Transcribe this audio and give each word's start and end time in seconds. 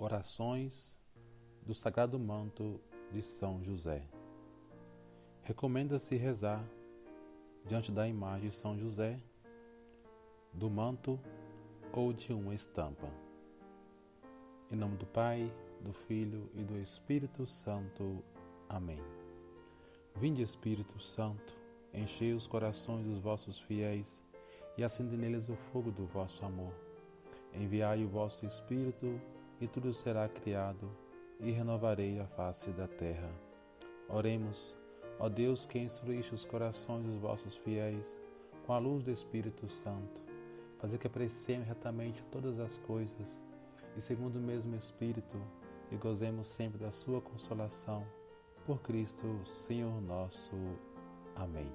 Orações 0.00 0.96
do 1.66 1.74
Sagrado 1.74 2.20
Manto 2.20 2.80
de 3.10 3.20
São 3.20 3.60
José. 3.64 4.06
Recomenda-se 5.42 6.14
rezar 6.14 6.64
diante 7.66 7.90
da 7.90 8.06
imagem 8.06 8.48
de 8.48 8.54
São 8.54 8.78
José, 8.78 9.18
do 10.52 10.70
manto 10.70 11.18
ou 11.92 12.12
de 12.12 12.32
uma 12.32 12.54
estampa. 12.54 13.08
Em 14.70 14.76
nome 14.76 14.96
do 14.96 15.04
Pai, 15.04 15.52
do 15.80 15.92
Filho 15.92 16.48
e 16.54 16.62
do 16.62 16.78
Espírito 16.78 17.44
Santo. 17.44 18.22
Amém. 18.68 19.02
Vinde, 20.14 20.42
Espírito 20.42 21.00
Santo, 21.00 21.58
enchei 21.92 22.32
os 22.32 22.46
corações 22.46 23.04
dos 23.04 23.18
vossos 23.18 23.58
fiéis 23.58 24.22
e 24.76 24.84
acende 24.84 25.16
neles 25.16 25.48
o 25.48 25.56
fogo 25.56 25.90
do 25.90 26.06
vosso 26.06 26.44
amor. 26.44 26.72
Enviai 27.52 28.04
o 28.04 28.08
vosso 28.08 28.46
Espírito 28.46 29.20
e 29.60 29.66
tudo 29.66 29.92
será 29.92 30.28
criado, 30.28 30.90
e 31.40 31.50
renovarei 31.50 32.18
a 32.18 32.26
face 32.26 32.70
da 32.70 32.86
terra. 32.88 33.30
Oremos, 34.08 34.76
ó 35.18 35.28
Deus 35.28 35.66
que 35.66 35.78
instruíste 35.78 36.34
os 36.34 36.44
corações 36.44 37.04
dos 37.04 37.16
vossos 37.16 37.56
fiéis 37.56 38.18
com 38.66 38.72
a 38.72 38.78
luz 38.78 39.02
do 39.02 39.10
Espírito 39.10 39.68
Santo, 39.68 40.22
fazer 40.78 40.98
que 40.98 41.06
apreciemos 41.06 41.66
retamente 41.66 42.22
todas 42.30 42.58
as 42.60 42.76
coisas 42.78 43.40
e 43.96 44.00
segundo 44.00 44.36
o 44.36 44.42
mesmo 44.42 44.74
Espírito 44.76 45.38
e 45.90 45.96
gozemos 45.96 46.48
sempre 46.48 46.78
da 46.78 46.90
sua 46.90 47.20
consolação. 47.20 48.06
Por 48.66 48.80
Cristo, 48.82 49.40
Senhor 49.46 50.00
nosso. 50.02 50.54
Amém. 51.34 51.72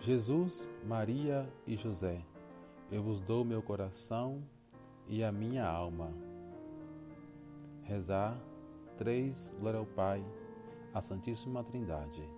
Jesus, 0.00 0.70
Maria 0.84 1.48
e 1.66 1.76
José, 1.76 2.24
eu 2.90 3.02
vos 3.02 3.20
dou 3.20 3.44
meu 3.44 3.62
coração 3.62 4.42
e 5.08 5.24
a 5.24 5.32
minha 5.32 5.66
alma. 5.66 6.12
Rezar 7.82 8.38
três 8.98 9.54
Glória 9.58 9.80
ao 9.80 9.86
Pai, 9.86 10.22
à 10.92 11.00
Santíssima 11.00 11.64
Trindade. 11.64 12.28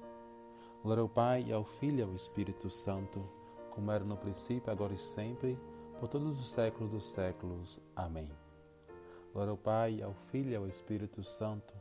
Glória 0.82 1.02
ao 1.02 1.08
Pai, 1.08 1.52
ao 1.52 1.64
Filho 1.64 1.98
e 1.98 2.02
ao 2.02 2.14
Espírito 2.14 2.70
Santo, 2.70 3.28
como 3.70 3.90
era 3.90 4.04
no 4.04 4.16
princípio, 4.16 4.72
agora 4.72 4.94
e 4.94 4.98
sempre, 4.98 5.58
por 5.98 6.08
todos 6.08 6.38
os 6.38 6.50
séculos 6.50 6.90
dos 6.90 7.10
séculos. 7.10 7.80
Amém. 7.96 8.28
Glória 9.32 9.50
ao 9.50 9.56
Pai, 9.56 10.00
ao 10.02 10.14
Filho 10.30 10.50
e 10.50 10.56
ao 10.56 10.66
Espírito 10.66 11.22
Santo, 11.24 11.74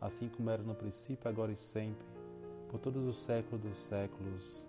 assim 0.00 0.28
como 0.28 0.50
era 0.50 0.62
no 0.62 0.74
princípio, 0.74 1.28
agora 1.28 1.52
e 1.52 1.56
sempre, 1.56 2.06
por 2.68 2.78
todos 2.78 3.06
os 3.06 3.16
séculos 3.16 3.62
dos 3.62 3.78
séculos. 3.78 4.66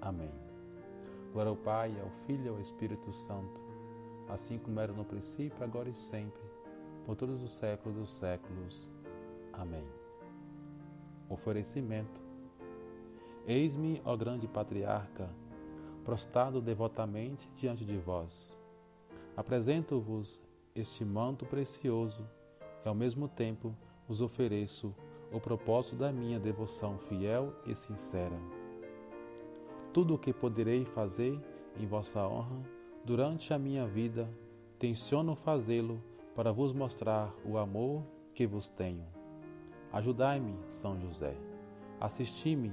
Amém. 0.00 0.30
Glória 1.32 1.50
ao 1.50 1.56
Pai, 1.56 1.94
ao 2.00 2.10
Filho 2.26 2.46
e 2.46 2.48
ao 2.48 2.60
Espírito 2.60 3.12
Santo, 3.12 3.63
assim 4.28 4.58
como 4.58 4.80
era 4.80 4.92
no 4.92 5.04
princípio, 5.04 5.62
agora 5.62 5.88
e 5.88 5.94
sempre, 5.94 6.42
por 7.04 7.16
todos 7.16 7.42
os 7.42 7.52
séculos 7.52 7.96
dos 7.96 8.12
séculos. 8.12 8.90
Amém. 9.52 9.86
Oferecimento. 11.28 12.20
Eis-me, 13.46 14.00
ó 14.04 14.16
grande 14.16 14.48
patriarca, 14.48 15.28
prostrado 16.04 16.60
devotamente 16.60 17.50
diante 17.56 17.84
de 17.84 17.96
vós. 17.96 18.58
Apresento-vos 19.36 20.40
este 20.74 21.04
manto 21.04 21.44
precioso 21.44 22.26
e, 22.84 22.88
ao 22.88 22.94
mesmo 22.94 23.28
tempo, 23.28 23.76
vos 24.08 24.20
ofereço 24.20 24.94
o 25.32 25.40
propósito 25.40 25.96
da 25.96 26.12
minha 26.12 26.38
devoção 26.38 26.98
fiel 26.98 27.52
e 27.66 27.74
sincera. 27.74 28.38
Tudo 29.92 30.14
o 30.14 30.18
que 30.18 30.32
poderei 30.32 30.84
fazer 30.84 31.38
em 31.76 31.86
vossa 31.86 32.26
honra 32.26 32.73
Durante 33.04 33.52
a 33.52 33.58
minha 33.58 33.86
vida, 33.86 34.26
tenciono 34.78 35.34
fazê-lo 35.34 36.02
para 36.34 36.50
vos 36.50 36.72
mostrar 36.72 37.34
o 37.44 37.58
amor 37.58 38.02
que 38.32 38.46
vos 38.46 38.70
tenho. 38.70 39.04
Ajudai-me, 39.92 40.56
São 40.68 40.98
José. 40.98 41.36
Assisti-me 42.00 42.72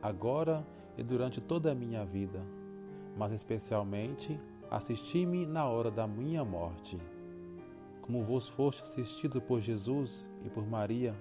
agora 0.00 0.64
e 0.96 1.02
durante 1.02 1.40
toda 1.40 1.72
a 1.72 1.74
minha 1.74 2.04
vida, 2.04 2.40
mas 3.16 3.32
especialmente 3.32 4.40
assisti-me 4.70 5.44
na 5.44 5.68
hora 5.68 5.90
da 5.90 6.06
minha 6.06 6.44
morte. 6.44 6.96
Como 8.00 8.22
vos 8.22 8.48
foste 8.48 8.82
assistido 8.82 9.40
por 9.42 9.58
Jesus 9.58 10.30
e 10.44 10.48
por 10.48 10.64
Maria, 10.64 11.12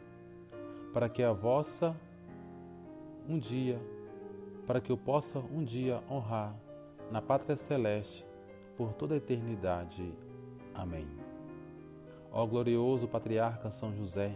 para 0.94 1.10
que 1.10 1.24
a 1.24 1.34
vossa 1.34 2.00
um 3.28 3.40
dia, 3.40 3.82
para 4.68 4.80
que 4.80 4.92
eu 4.92 4.98
possa 4.98 5.40
um 5.40 5.64
dia 5.64 6.04
honrar 6.08 6.56
na 7.12 7.24
pátria 7.24 7.56
celeste 7.56 8.25
por 8.78 8.94
toda 8.94 9.14
a 9.14 9.18
eternidade. 9.18 10.14
Amém. 10.74 11.08
Ó 12.32 12.46
glorioso 12.46 13.08
patriarca 13.08 13.72
São 13.72 13.94
José, 13.96 14.36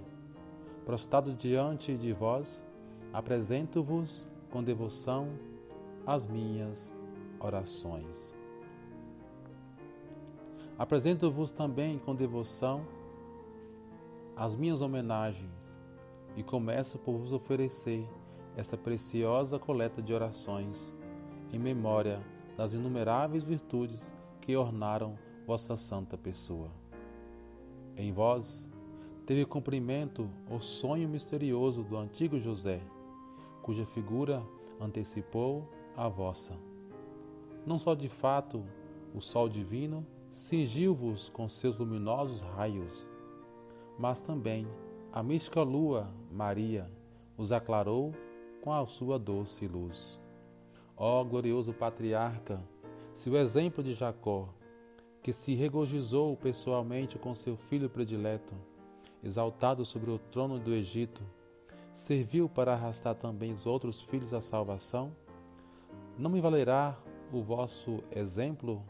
prostrado 0.85 1.33
diante 1.33 1.97
de 1.97 2.13
vós, 2.13 2.63
apresento-vos 3.11 4.29
com 4.49 4.63
devoção 4.63 5.27
as 6.05 6.25
minhas 6.25 6.95
orações. 7.39 8.35
Apresento-vos 10.77 11.51
também 11.51 11.99
com 11.99 12.15
devoção 12.15 12.85
as 14.35 14.55
minhas 14.55 14.79
homenagens 14.79 15.77
e 16.37 16.41
começo 16.41 16.97
por 16.97 17.17
vos 17.17 17.33
oferecer 17.33 18.07
esta 18.55 18.77
preciosa 18.77 19.59
coleta 19.59 20.01
de 20.01 20.13
orações 20.13 20.93
em 21.51 21.59
memória 21.59 22.21
das 22.55 22.73
inumeráveis 22.73 23.43
virtudes 23.43 24.13
que 24.49 24.57
ornaram 24.57 25.15
vossa 25.45 25.77
santa 25.77 26.17
pessoa. 26.17 26.71
Em 27.95 28.11
vós 28.11 28.67
teve 29.23 29.45
cumprimento 29.45 30.27
o 30.49 30.59
sonho 30.59 31.07
misterioso 31.07 31.83
do 31.83 31.95
antigo 31.95 32.39
José, 32.39 32.81
cuja 33.61 33.85
figura 33.85 34.41
antecipou 34.81 35.69
a 35.95 36.09
vossa. 36.09 36.57
Não 37.63 37.77
só 37.77 37.93
de 37.93 38.09
fato 38.09 38.65
o 39.13 39.21
sol 39.21 39.47
divino 39.47 40.03
cingiu-vos 40.31 41.29
com 41.29 41.47
seus 41.47 41.77
luminosos 41.77 42.41
raios, 42.41 43.07
mas 43.99 44.19
também 44.19 44.67
a 45.11 45.21
mística 45.21 45.61
lua 45.61 46.09
Maria 46.31 46.89
os 47.37 47.51
aclarou 47.51 48.15
com 48.63 48.73
a 48.73 48.83
sua 48.87 49.19
doce 49.19 49.67
luz. 49.67 50.19
Ó 50.97 51.23
glorioso 51.23 51.71
patriarca, 51.71 52.59
se 53.13 53.29
o 53.29 53.37
exemplo 53.37 53.83
de 53.83 53.93
Jacó, 53.93 54.49
que 55.21 55.33
se 55.33 55.53
regozijou 55.53 56.35
pessoalmente 56.37 57.17
com 57.17 57.35
seu 57.35 57.57
filho 57.57 57.89
predileto, 57.89 58.55
exaltado 59.23 59.85
sobre 59.85 60.09
o 60.11 60.17
trono 60.17 60.57
do 60.59 60.73
Egito, 60.73 61.21
serviu 61.91 62.47
para 62.47 62.73
arrastar 62.73 63.15
também 63.15 63.51
os 63.51 63.65
outros 63.65 64.01
filhos 64.01 64.33
à 64.33 64.41
salvação, 64.41 65.11
não 66.17 66.29
me 66.29 66.39
valerá 66.39 66.97
o 67.31 67.41
vosso 67.41 68.03
exemplo, 68.11 68.83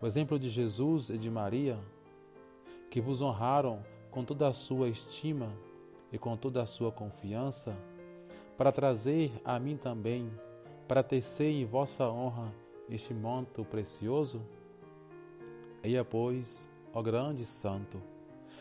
o 0.00 0.06
exemplo 0.06 0.38
de 0.38 0.48
Jesus 0.48 1.10
e 1.10 1.18
de 1.18 1.30
Maria, 1.30 1.78
que 2.90 3.00
vos 3.00 3.20
honraram 3.20 3.84
com 4.10 4.24
toda 4.24 4.48
a 4.48 4.52
sua 4.52 4.88
estima 4.88 5.52
e 6.10 6.18
com 6.18 6.36
toda 6.36 6.62
a 6.62 6.66
sua 6.66 6.90
confiança, 6.90 7.76
para 8.56 8.72
trazer 8.72 9.30
a 9.44 9.58
mim 9.58 9.76
também, 9.76 10.30
para 10.88 11.02
tecer 11.02 11.50
em 11.50 11.64
vossa 11.64 12.08
honra 12.08 12.52
este 12.90 13.14
manto 13.14 13.64
precioso? 13.64 14.42
Eia, 15.82 16.04
pois, 16.04 16.68
ó 16.92 17.00
grande 17.00 17.44
santo, 17.44 18.02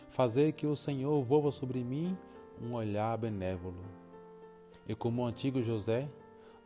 fazer 0.09 0.53
que 0.53 0.67
o 0.67 0.75
Senhor 0.75 1.23
volva 1.23 1.51
sobre 1.51 1.83
mim 1.83 2.15
um 2.61 2.73
olhar 2.73 3.17
benévolo. 3.17 3.83
E 4.87 4.93
como 4.93 5.21
o 5.21 5.25
antigo 5.25 5.61
José, 5.61 6.07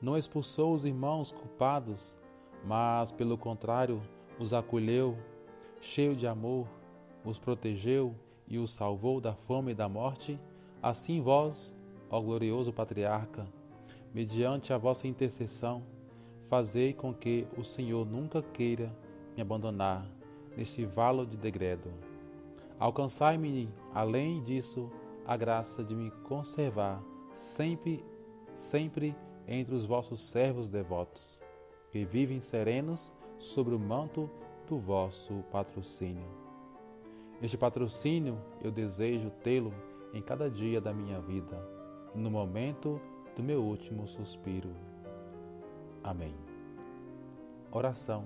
não 0.02 0.18
expulsou 0.18 0.74
os 0.74 0.84
irmãos 0.84 1.32
culpados, 1.32 2.20
mas, 2.66 3.12
pelo 3.12 3.38
contrário, 3.38 4.02
os 4.38 4.54
acolheu, 4.54 5.18
cheio 5.80 6.16
de 6.16 6.28
amor, 6.28 6.68
os 7.24 7.40
protegeu 7.40 8.14
e 8.48 8.58
os 8.58 8.74
salvou 8.74 9.22
da 9.22 9.34
fome 9.34 9.72
e 9.72 9.76
da 9.76 9.88
morte, 9.88 10.40
assim 10.82 11.22
vós, 11.22 11.74
ó 12.10 12.20
glorioso 12.20 12.74
patriarca, 12.74 13.46
mediante 14.14 14.74
a 14.74 14.78
vossa 14.78 15.08
intercessão, 15.08 15.84
fazei 16.54 16.94
com 16.94 17.12
que 17.12 17.48
o 17.58 17.64
Senhor 17.64 18.06
nunca 18.06 18.40
queira 18.40 18.96
me 19.36 19.42
abandonar 19.42 20.08
neste 20.56 20.86
valo 20.86 21.26
de 21.26 21.36
degredo. 21.36 21.90
Alcançai-me, 22.78 23.74
além 23.92 24.40
disso, 24.44 24.88
a 25.26 25.36
graça 25.36 25.84
de 25.84 25.96
me 25.96 26.12
conservar 26.30 27.04
sempre, 27.32 28.06
sempre 28.54 29.16
entre 29.48 29.74
os 29.74 29.84
vossos 29.84 30.22
servos 30.22 30.70
devotos, 30.70 31.42
que 31.90 32.06
vivem 32.06 32.40
serenos 32.40 33.12
sobre 33.40 33.74
o 33.74 33.80
manto 33.80 34.30
do 34.68 34.78
vosso 34.78 35.44
patrocínio. 35.52 36.30
Este 37.42 37.58
patrocínio 37.58 38.38
eu 38.64 38.70
desejo 38.70 39.32
tê-lo 39.42 39.74
em 40.14 40.22
cada 40.22 40.52
dia 40.52 40.80
da 40.80 40.94
minha 40.94 41.20
vida, 41.20 41.60
no 42.14 42.30
momento 42.30 43.02
do 43.36 43.42
meu 43.42 43.64
último 43.64 44.08
suspiro. 44.08 44.93
Amém. 46.04 46.36
Oração. 47.72 48.26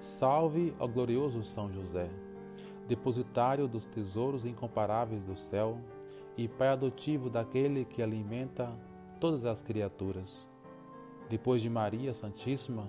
Salve, 0.00 0.74
ó 0.78 0.86
glorioso 0.86 1.42
São 1.42 1.70
José, 1.70 2.08
depositário 2.86 3.68
dos 3.68 3.84
tesouros 3.84 4.46
incomparáveis 4.46 5.24
do 5.24 5.36
céu 5.36 5.78
e 6.36 6.48
pai 6.48 6.68
adotivo 6.68 7.28
daquele 7.28 7.84
que 7.84 8.00
alimenta 8.00 8.72
todas 9.20 9.44
as 9.44 9.60
criaturas. 9.60 10.50
Depois 11.28 11.60
de 11.60 11.68
Maria 11.68 12.14
Santíssima, 12.14 12.88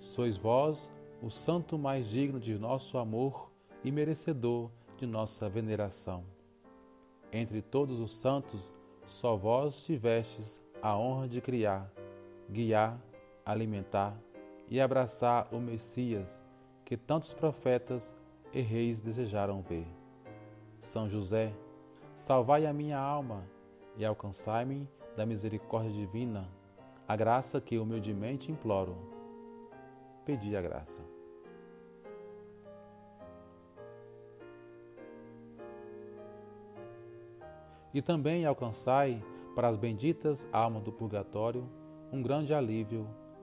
sois 0.00 0.36
vós 0.36 0.90
o 1.22 1.30
santo 1.30 1.78
mais 1.78 2.08
digno 2.08 2.40
de 2.40 2.58
nosso 2.58 2.98
amor 2.98 3.50
e 3.84 3.92
merecedor 3.92 4.70
de 4.96 5.06
nossa 5.06 5.48
veneração. 5.48 6.24
Entre 7.32 7.60
todos 7.60 8.00
os 8.00 8.12
santos, 8.14 8.72
só 9.04 9.36
vós 9.36 9.84
tivestes 9.84 10.62
a 10.82 10.96
honra 10.96 11.28
de 11.28 11.40
criar, 11.40 11.92
guiar, 12.50 12.98
alimentar 13.46 14.18
e 14.68 14.80
abraçar 14.80 15.46
o 15.54 15.60
Messias 15.60 16.44
que 16.84 16.96
tantos 16.96 17.32
profetas 17.32 18.16
e 18.52 18.60
reis 18.60 19.00
desejaram 19.00 19.62
ver. 19.62 19.86
São 20.80 21.08
José, 21.08 21.54
salvai 22.12 22.66
a 22.66 22.72
minha 22.72 22.98
alma 22.98 23.44
e 23.96 24.04
alcançai-me 24.04 24.88
da 25.16 25.24
misericórdia 25.24 25.92
divina 25.92 26.48
a 27.06 27.14
graça 27.14 27.60
que 27.60 27.78
humildemente 27.78 28.50
imploro. 28.50 28.96
Pedi 30.24 30.56
a 30.56 30.60
graça. 30.60 31.00
E 37.94 38.02
também 38.02 38.44
alcançai 38.44 39.22
para 39.54 39.68
as 39.68 39.76
benditas 39.76 40.48
almas 40.52 40.82
do 40.82 40.92
purgatório 40.92 41.66
um 42.12 42.20
grande 42.20 42.52
alívio 42.52 43.08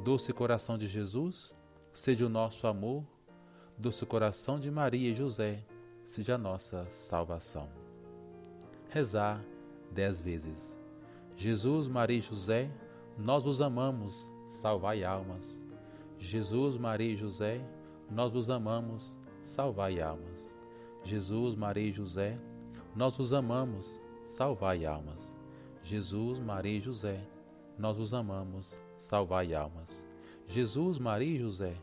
Doce 0.00 0.32
coração 0.32 0.76
de 0.76 0.88
Jesus, 0.88 1.54
seja 1.92 2.26
o 2.26 2.28
nosso 2.28 2.66
amor, 2.66 3.04
doce 3.78 4.04
coração 4.04 4.58
de 4.58 4.70
Maria 4.70 5.10
e 5.10 5.14
José, 5.14 5.64
seja 6.04 6.34
a 6.34 6.38
nossa 6.38 6.88
salvação. 6.88 7.68
Rezar 8.88 9.44
dez 9.92 10.20
vezes. 10.20 10.80
Jesus, 11.36 11.88
Maria 11.88 12.18
e 12.18 12.20
José, 12.20 12.70
nós 13.16 13.44
vos 13.44 13.60
amamos, 13.60 14.30
salvai 14.48 15.04
almas. 15.04 15.62
Jesus, 16.18 16.76
Maria 16.76 17.12
e 17.12 17.16
José, 17.16 17.64
nós 18.10 18.32
vos 18.32 18.50
amamos, 18.50 19.18
salvai 19.42 20.00
almas. 20.00 20.54
Jesus, 21.04 21.54
Maria 21.54 21.88
e 21.88 21.92
José, 21.92 22.38
nós 22.94 23.16
vos 23.16 23.32
amamos, 23.32 24.00
salvai 24.26 24.84
almas. 24.84 25.36
Jesus, 25.82 26.38
Maria 26.38 26.78
e 26.78 26.80
José, 26.80 27.20
nós 27.78 27.98
vos 27.98 28.14
amamos, 28.14 28.80
salvai 29.02 29.52
almas. 29.52 30.06
Jesus, 30.46 30.96
Maria 30.96 31.34
e 31.34 31.38
José, 31.38 31.74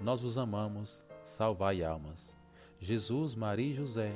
nós 0.00 0.20
vos 0.20 0.38
amamos, 0.38 1.04
salvai 1.24 1.82
almas. 1.82 2.32
Jesus, 2.78 3.34
Maria 3.34 3.72
e 3.72 3.74
José, 3.74 4.14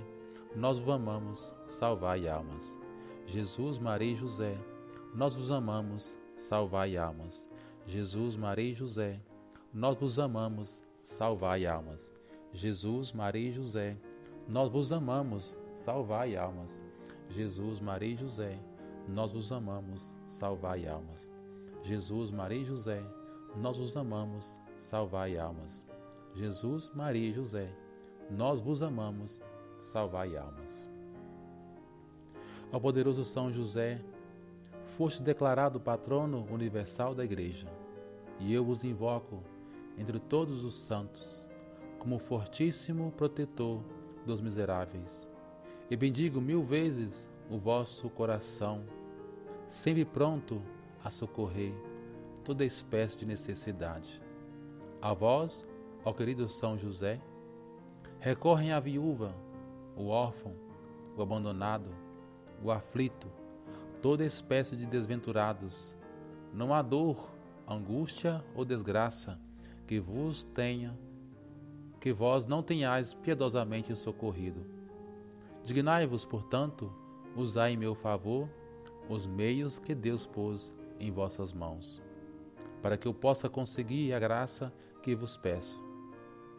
nós 0.55 0.79
vos 0.79 0.95
amamos, 0.95 1.53
salvai 1.67 2.29
almas. 2.29 2.79
Jesus, 3.27 3.77
Maria 3.79 4.13
e 4.13 4.15
José, 4.15 4.57
nós 5.13 5.35
vos 5.35 5.51
amamos, 5.51 6.17
salvai 6.37 6.97
almas. 6.97 7.49
Jesus, 7.87 8.37
Maria 8.37 8.71
e 8.71 8.75
José, 8.75 9.21
nós 9.73 9.99
vos 9.99 10.21
amamos, 10.21 10.85
salvai 11.03 11.67
almas. 11.67 12.13
Jesus, 12.53 13.13
Maria 13.13 13.49
e 13.49 13.53
José, 13.53 13.97
nós 14.49 14.71
vos 14.71 14.93
amamos, 14.93 15.59
salvai 15.75 16.37
almas. 16.37 16.81
Jesus, 17.29 17.81
Maria 17.81 18.15
e 18.15 18.17
José, 18.17 18.57
nós 19.09 19.33
vos 19.33 19.51
amamos, 19.51 20.15
salvai 20.29 20.87
almas. 20.87 21.34
Jesus, 21.85 22.31
Maria 22.31 22.63
e 22.63 22.65
José, 22.65 23.05
nós 23.55 23.77
vos 23.77 23.95
amamos, 23.95 24.59
salvai 24.75 25.37
almas. 25.37 25.85
Jesus, 26.35 26.91
Maria 26.95 27.29
e 27.29 27.33
José, 27.33 27.71
nós 28.31 28.59
vos 28.59 28.83
amamos, 28.83 29.43
salvai 29.79 30.35
almas. 30.35 30.89
Ó 32.73 32.81
poderoso 32.81 33.23
São 33.23 33.53
José, 33.53 34.01
foste 34.87 35.23
declarado 35.23 35.79
patrono 35.79 36.47
universal 36.51 37.15
da 37.15 37.23
Igreja, 37.23 37.69
e 38.41 38.55
eu 38.55 38.65
vos 38.65 38.83
invoco 38.83 39.43
entre 39.99 40.19
todos 40.19 40.65
os 40.65 40.75
santos 40.75 41.51
como 41.99 42.19
fortíssimo 42.19 43.13
protetor 43.13 43.83
dos 44.25 44.41
miseráveis. 44.41 45.29
E 45.91 45.97
bendigo 45.97 46.41
mil 46.41 46.63
vezes 46.63 47.29
o 47.51 47.59
vosso 47.59 48.09
coração, 48.09 48.83
sempre 49.69 50.07
pronto 50.07 50.63
a 51.05 51.11
socorrer 51.11 51.75
toda 52.43 52.65
espécie 52.65 53.19
de 53.19 53.27
necessidade. 53.27 54.21
A 55.01 55.13
vós, 55.13 55.67
ó 56.05 56.13
querido 56.13 56.49
São 56.49 56.79
José, 56.79 57.21
recorrem 58.19 58.73
a 58.73 58.81
viúva, 58.81 59.35
o 59.95 60.09
órfão, 60.09 60.55
o 61.15 61.23
abandonado, 61.23 61.91
o 62.63 62.71
aflito, 62.71 63.29
toda 64.01 64.25
espécie 64.25 64.77
de 64.77 64.87
desventurados. 64.87 65.95
Não 66.53 66.73
há 66.73 66.81
dor, 66.81 67.31
angústia 67.69 68.43
ou 68.55 68.65
desgraça 68.65 69.39
que 69.87 70.01
vos 70.01 70.45
tenha, 70.45 70.99
que 72.01 72.13
vós 72.13 72.47
não 72.47 72.63
tenhais 72.63 73.13
piedosamente 73.13 73.95
socorrido. 73.95 74.67
Dignai-vos, 75.63 76.25
portanto, 76.25 76.93
usai 77.37 77.73
em 77.73 77.77
meu 77.77 77.95
favor 77.95 78.49
os 79.09 79.27
meios 79.27 79.79
que 79.79 79.95
Deus 79.95 80.27
pôs 80.27 80.73
em 80.99 81.11
vossas 81.11 81.53
mãos, 81.53 82.03
para 82.83 82.97
que 82.97 83.09
eu 83.09 83.15
possa 83.15 83.49
conseguir 83.49 84.13
a 84.13 84.19
graça 84.19 84.73
que 85.03 85.15
vos 85.15 85.37
peço. 85.37 85.83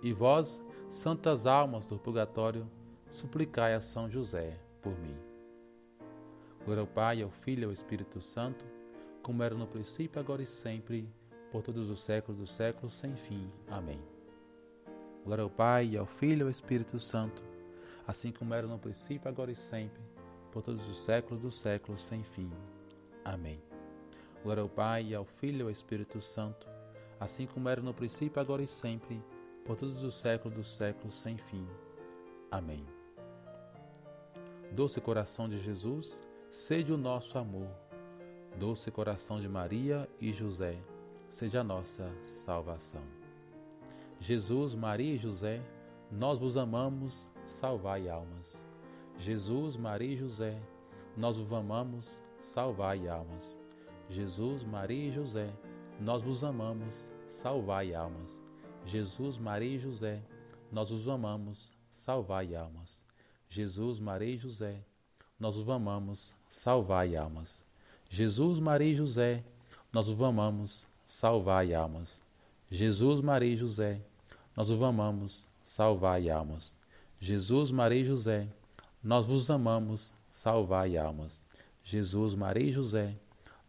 E 0.01 0.13
vós, 0.13 0.63
santas 0.87 1.45
almas 1.45 1.87
do 1.87 1.97
purgatório, 1.97 2.69
suplicai 3.09 3.73
a 3.73 3.81
São 3.81 4.09
José 4.09 4.59
por 4.81 4.97
mim. 4.99 5.15
Glória 6.63 6.81
ao 6.81 6.87
Pai, 6.87 7.21
ao 7.21 7.29
Filho 7.29 7.61
e 7.61 7.65
ao 7.65 7.71
Espírito 7.71 8.21
Santo, 8.21 8.65
como 9.21 9.43
era 9.43 9.55
no 9.55 9.67
princípio, 9.67 10.19
agora 10.19 10.41
e 10.41 10.45
sempre, 10.45 11.09
por 11.51 11.61
todos 11.61 11.89
os 11.89 12.01
séculos 12.01 12.39
dos 12.39 12.51
séculos, 12.51 12.93
sem 12.93 13.15
fim. 13.15 13.49
Amém. 13.67 13.99
Glória 15.23 15.43
ao 15.43 15.49
Pai, 15.49 15.97
ao 15.97 16.05
Filho 16.05 16.41
e 16.41 16.43
ao 16.43 16.49
Espírito 16.49 16.99
Santo, 16.99 17.41
assim 18.07 18.31
como 18.31 18.53
era 18.53 18.67
no 18.67 18.77
princípio, 18.77 19.27
agora 19.27 19.51
e 19.51 19.55
sempre, 19.55 20.01
por 20.51 20.61
todos 20.61 20.87
os 20.87 20.99
séculos 20.99 21.41
dos 21.41 21.57
séculos, 21.57 22.03
sem 22.03 22.23
fim. 22.23 22.51
Amém. 23.23 23.74
Glória 24.45 24.61
ao 24.61 24.69
Pai, 24.69 25.11
ao 25.15 25.25
Filho 25.25 25.57
e 25.57 25.63
ao 25.63 25.71
Espírito 25.71 26.21
Santo, 26.21 26.67
assim 27.19 27.47
como 27.47 27.67
era 27.67 27.81
no 27.81 27.95
princípio, 27.95 28.39
agora 28.39 28.61
e 28.61 28.67
sempre, 28.67 29.19
por 29.65 29.75
todos 29.75 30.03
os 30.03 30.13
séculos 30.13 30.55
dos 30.55 30.75
séculos, 30.75 31.15
sem 31.15 31.35
fim. 31.35 31.67
Amém. 32.51 32.85
Doce 34.71 35.01
coração 35.01 35.49
de 35.49 35.59
Jesus, 35.59 36.21
Sede 36.51 36.93
o 36.93 36.97
nosso 36.97 37.39
amor, 37.39 37.67
doce 38.59 38.91
coração 38.91 39.41
de 39.41 39.49
Maria 39.49 40.07
e 40.21 40.31
José, 40.31 40.77
seja 41.27 41.61
a 41.61 41.63
nossa 41.63 42.07
salvação. 42.21 43.01
Jesus, 44.19 44.75
Maria 44.75 45.15
e 45.15 45.17
José, 45.17 45.59
nós 46.11 46.37
vos 46.37 46.55
amamos, 46.55 47.27
salvai 47.45 48.07
almas. 48.07 48.63
Jesus, 49.17 49.75
Maria 49.75 50.13
e 50.13 50.17
José, 50.17 50.55
nós 51.17 51.35
vos 51.35 51.51
amamos, 51.51 52.23
salvai 52.37 53.07
almas. 53.07 53.64
Jesus, 54.09 54.63
Maria 54.63 55.09
e 55.09 55.11
José, 55.11 55.49
nós 55.99 56.21
vos 56.21 56.43
amamos, 56.43 57.09
salvai 57.27 57.93
almas. 57.93 58.39
Jesus, 58.85 59.37
Maria 59.37 59.75
e 59.75 59.79
José, 59.79 60.21
nós 60.71 60.91
vos 60.91 61.07
amamos, 61.07 61.73
salvai 61.89 62.55
almas. 62.55 63.01
Jesus, 63.49 63.99
Maria 63.99 64.35
e 64.35 64.37
José, 64.37 64.83
nós 65.39 65.57
os 65.57 65.67
amamos, 65.67 66.33
salvai 66.47 67.15
almas. 67.15 67.61
Jesus, 68.09 68.59
Maria 68.59 68.91
e 68.91 68.95
José, 68.95 69.43
nós 69.91 70.07
os 70.07 70.21
amamos, 70.21 70.87
salvai 71.05 71.73
almas. 71.73 72.23
Jesus, 72.69 73.21
Maria 73.21 73.53
e 73.53 73.57
José, 73.57 74.01
nós 74.55 74.69
os 74.69 74.81
amamos, 74.81 75.49
salvai 75.63 76.29
almas. 76.29 76.77
Jesus, 77.19 77.71
Maria 77.71 78.01
e 78.01 78.05
José, 78.05 78.47
nós 79.03 79.25
vos 79.25 79.49
amamos, 79.49 80.13
salvai 80.29 80.97
almas. 80.97 81.43
Jesus, 81.83 82.35
Maria 82.35 82.69
e 82.69 82.71
José, 82.71 83.15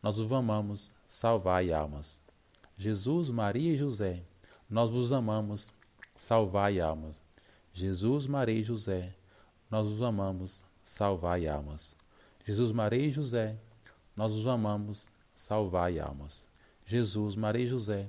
nós 0.02 0.18
os 0.18 0.30
amamos, 0.32 0.94
salvai 1.08 1.72
almas. 1.72 2.20
Jesus, 2.76 3.30
Maria 3.30 3.72
e 3.72 3.76
José, 3.76 4.22
nós 4.68 4.90
vos 4.90 5.12
amamos, 5.12 5.72
salvai 6.14 6.80
almas. 6.80 7.16
Jesus, 7.72 8.26
Maria 8.26 8.60
e 8.60 8.62
José, 8.62 9.14
nós 9.70 9.90
os 9.90 10.02
amamos, 10.02 10.64
salvai 10.82 11.46
almas. 11.46 11.96
Jesus, 12.44 12.72
Maria 12.72 13.06
e 13.06 13.10
José, 13.10 13.58
nós 14.16 14.32
os 14.32 14.46
amamos, 14.46 15.08
salvai 15.34 15.98
almas. 15.98 16.48
Jesus, 16.84 17.34
Maria 17.34 17.64
e 17.64 17.66
José, 17.66 18.08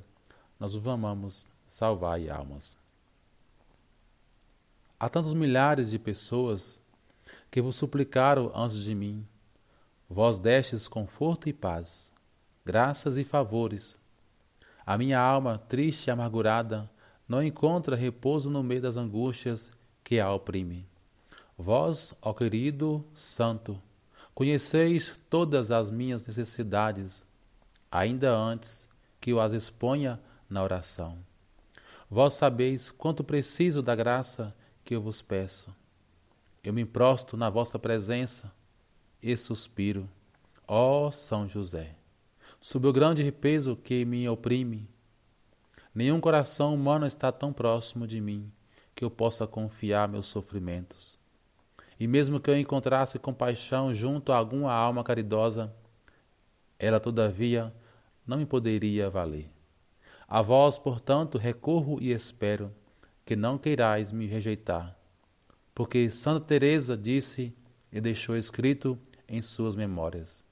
nós 0.60 0.76
os 0.76 0.88
amamos, 0.88 1.48
salvai 1.68 2.30
almas. 2.30 2.78
Há 5.00 5.10
tantos 5.10 5.34
milhares 5.34 5.92
de 5.92 6.00
pessoas 6.00 6.80
que 7.52 7.62
vos 7.62 7.76
suplicaram 7.76 8.52
antes 8.56 8.78
de 8.78 8.96
mim. 8.96 9.26
Vós 10.10 10.40
destes 10.40 10.88
conforto 10.88 11.50
e 11.50 11.54
paz, 11.54 12.12
graças 12.66 13.18
e 13.18 13.24
favores 13.24 14.00
a 14.88 14.98
minha 14.98 15.20
alma, 15.20 15.58
triste 15.58 16.08
e 16.08 16.12
amargurada, 16.12 16.90
não 17.28 17.44
encontra 17.44 17.94
repouso 17.94 18.50
no 18.50 18.64
meio 18.64 18.82
das 18.82 18.96
angústias 18.96 19.70
que 20.02 20.18
a 20.18 20.32
oprime. 20.32 20.88
Vós, 21.58 22.14
ó 22.22 22.34
querido 22.34 23.04
Santo, 23.14 23.82
conheceis 24.34 25.22
todas 25.30 25.72
as 25.72 25.92
minhas 25.92 26.26
necessidades, 26.26 27.26
ainda 27.92 28.34
antes 28.34 28.88
que 29.20 29.34
eu 29.34 29.42
as 29.42 29.52
exponha 29.52 30.22
na 30.50 30.64
oração. 30.64 31.18
Vós 32.10 32.36
sabeis 32.36 32.90
quanto 32.90 33.26
preciso 33.26 33.82
da 33.82 33.94
graça 33.94 34.56
que 34.86 34.96
eu 34.96 35.02
vos 35.02 35.22
peço. 35.22 35.76
Eu 36.64 36.72
me 36.72 36.86
prostro 36.86 37.36
na 37.36 37.50
vossa 37.50 37.78
presença 37.78 38.50
e 39.32 39.38
suspiro, 39.38 40.10
ó 40.68 41.12
São 41.12 41.48
José 41.48 41.98
sob 42.60 42.88
o 42.88 42.94
grande 42.94 43.32
peso 43.32 43.76
que 43.76 44.04
me 44.04 44.28
oprime. 44.28 44.90
Nenhum 45.94 46.20
coração 46.20 46.74
humano 46.74 47.06
está 47.06 47.32
tão 47.32 47.54
próximo 47.54 48.06
de 48.08 48.20
mim 48.20 48.52
que 48.96 49.06
eu 49.06 49.12
possa 49.12 49.46
confiar 49.48 50.08
meus 50.08 50.26
sofrimentos. 50.26 51.20
E 52.00 52.08
mesmo 52.08 52.40
que 52.40 52.50
eu 52.50 52.58
encontrasse 52.58 53.18
compaixão 53.18 53.94
junto 53.94 54.32
a 54.32 54.38
alguma 54.38 54.72
alma 54.72 55.04
caridosa, 55.04 55.74
ela 56.78 57.00
todavia 57.00 57.74
não 58.26 58.38
me 58.38 58.46
poderia 58.46 59.10
valer. 59.10 59.50
A 60.28 60.42
vós, 60.42 60.78
portanto, 60.78 61.38
recorro 61.38 62.00
e 62.02 62.12
espero 62.12 62.72
que 63.26 63.36
não 63.36 63.58
queirais 63.58 64.12
me 64.12 64.28
rejeitar, 64.28 64.96
porque 65.74 66.10
Santa 66.10 66.46
Teresa 66.46 66.98
disse 66.98 67.56
e 67.92 68.02
deixou 68.02 68.36
escrito 68.36 69.00
em 69.28 69.42
suas 69.42 69.76
memórias: 69.76 70.44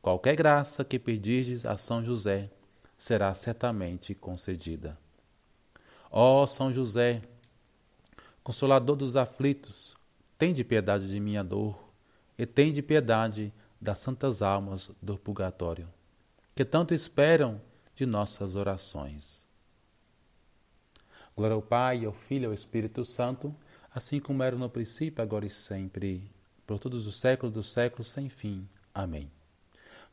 Qualquer 0.00 0.36
graça 0.36 0.84
que 0.84 0.98
pedirdes 0.98 1.64
a 1.64 1.76
São 1.76 2.04
José 2.04 2.50
será 2.96 3.34
certamente 3.34 4.14
concedida. 4.14 4.98
Ó 6.10 6.46
São 6.46 6.72
José, 6.72 7.22
consolador 8.42 8.96
dos 8.96 9.16
aflitos, 9.16 9.96
tende 10.36 10.64
piedade 10.64 11.08
de 11.08 11.18
minha 11.20 11.42
dor 11.42 11.92
e 12.36 12.46
tende 12.46 12.82
piedade 12.82 13.52
das 13.80 13.98
santas 13.98 14.42
almas 14.42 14.90
do 15.00 15.18
purgatório, 15.18 15.88
que 16.54 16.64
tanto 16.64 16.94
esperam 16.94 17.60
de 17.94 18.06
nossas 18.06 18.56
orações. 18.56 19.46
Glória 21.34 21.54
ao 21.54 21.62
Pai, 21.62 22.04
ao 22.04 22.12
Filho 22.12 22.44
e 22.44 22.46
ao 22.46 22.52
Espírito 22.54 23.04
Santo, 23.04 23.54
assim 23.94 24.20
como 24.20 24.42
era 24.42 24.56
no 24.56 24.68
princípio, 24.68 25.22
agora 25.22 25.46
e 25.46 25.50
sempre, 25.50 26.30
por 26.66 26.78
todos 26.78 27.06
os 27.06 27.16
séculos 27.16 27.52
dos 27.52 27.70
séculos 27.70 28.08
sem 28.08 28.28
fim. 28.28 28.66
Amém. 28.94 29.26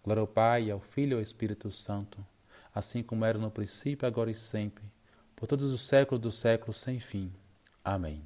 Glória 0.03 0.21
ao 0.21 0.27
Pai, 0.27 0.71
ao 0.71 0.79
Filho 0.79 1.13
e 1.13 1.15
ao 1.15 1.21
Espírito 1.21 1.69
Santo, 1.71 2.25
assim 2.73 3.03
como 3.03 3.25
era 3.25 3.37
no 3.37 3.51
princípio, 3.51 4.07
agora 4.07 4.31
e 4.31 4.33
sempre, 4.33 4.83
por 5.35 5.47
todos 5.47 5.71
os 5.71 5.81
séculos 5.81 6.21
dos 6.21 6.35
séculos 6.35 6.77
sem 6.77 6.99
fim. 6.99 7.31
Amém. 7.83 8.23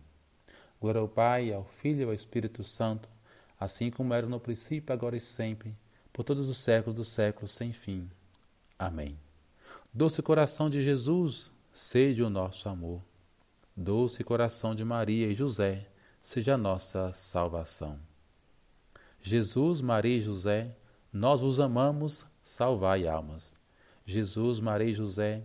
Glória 0.79 1.01
ao 1.01 1.07
Pai, 1.07 1.51
ao 1.51 1.65
Filho 1.65 2.01
e 2.01 2.03
ao 2.03 2.13
Espírito 2.13 2.63
Santo, 2.63 3.09
assim 3.59 3.89
como 3.89 4.13
era 4.13 4.27
no 4.27 4.39
princípio, 4.39 4.93
agora 4.93 5.15
e 5.15 5.19
sempre, 5.19 5.75
por 6.11 6.23
todos 6.23 6.49
os 6.49 6.57
séculos 6.57 6.95
dos 6.95 7.07
séculos 7.07 7.51
sem 7.51 7.73
fim. 7.73 8.09
Amém. 8.77 9.17
Doce 9.93 10.21
coração 10.21 10.69
de 10.69 10.81
Jesus, 10.81 11.51
sede 11.71 12.21
o 12.21 12.29
nosso 12.29 12.67
amor. 12.69 13.01
Doce 13.75 14.23
coração 14.23 14.75
de 14.75 14.83
Maria 14.83 15.27
e 15.27 15.35
José, 15.35 15.87
seja 16.21 16.55
a 16.55 16.57
nossa 16.57 17.11
salvação. 17.13 17.99
Jesus, 19.25 19.79
Maria 19.79 20.17
e 20.17 20.21
José, 20.21 20.75
nós 21.11 21.39
vos 21.39 21.57
amamos, 21.57 22.25
salvai 22.41 23.07
almas. 23.07 23.55
Jesus, 24.05 24.59
Maria 24.59 24.89
e 24.89 24.93
José, 24.93 25.41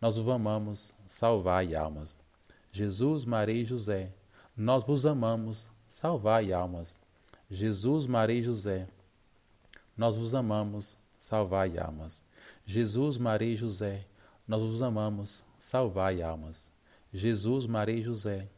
nós 0.00 0.16
vos 0.16 0.34
amamos, 0.34 0.94
salvai 1.06 1.74
almas. 1.74 2.16
Jesus, 2.72 3.26
Maria 3.26 3.60
e 3.60 3.66
José, 3.66 4.14
nós 4.56 4.82
vos 4.82 5.04
amamos, 5.04 5.70
salvai 5.86 6.54
almas. 6.54 6.98
Jesus, 7.50 8.06
Maria 8.06 8.38
e 8.38 8.42
José, 8.42 8.88
nós 9.94 10.16
vos 10.16 10.34
amamos, 10.34 10.98
salvai 11.18 11.78
almas. 11.78 12.24
Jesus, 12.64 13.18
Maria 13.18 13.52
e 13.52 13.56
José, 13.56 14.06
nós 14.46 14.62
vos 14.62 14.82
amamos, 14.82 15.44
salvai 15.58 16.22
almas. 16.22 16.72
Jesus, 17.12 17.66
Maria 17.66 17.96
e 17.96 18.02
José, 18.02 18.48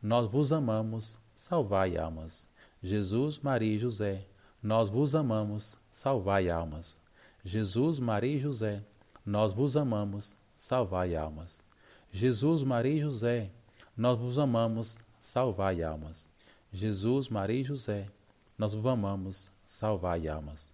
nós 0.00 0.30
vos 0.30 0.52
amamos, 0.52 1.18
salvai 1.34 1.96
almas. 1.96 2.49
Jesus, 2.82 3.38
Maria 3.38 3.74
e 3.74 3.78
José, 3.78 4.26
nós 4.62 4.88
vos 4.88 5.14
amamos, 5.14 5.76
salvai 5.90 6.50
almas. 6.50 7.00
Jesus, 7.44 8.00
Maria 8.00 8.36
e 8.36 8.38
José, 8.38 8.82
nós 9.24 9.52
vos 9.52 9.76
amamos, 9.76 10.36
salvai 10.54 11.14
almas. 11.14 11.62
Jesus, 12.10 12.62
Maria 12.62 12.94
e 12.94 13.00
José, 13.00 13.50
nós 13.96 14.18
vos 14.18 14.38
amamos, 14.38 14.98
salvai 15.18 15.82
almas. 15.82 16.28
Jesus, 16.72 17.28
Maria 17.28 17.60
e 17.60 17.64
José, 17.64 18.08
nós 18.56 18.74
vos 18.74 18.86
amamos, 18.86 19.50
salvai 19.66 20.28
almas. 20.28 20.72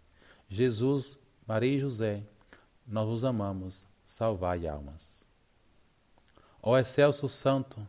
Jesus, 0.48 1.18
Maria 1.46 1.76
e 1.76 1.80
José, 1.80 2.22
nós 2.86 3.06
vos 3.06 3.24
amamos, 3.24 3.86
salvai 4.04 4.66
almas. 4.66 5.24
Ó 6.62 6.76
excelso 6.78 7.28
Santo, 7.28 7.86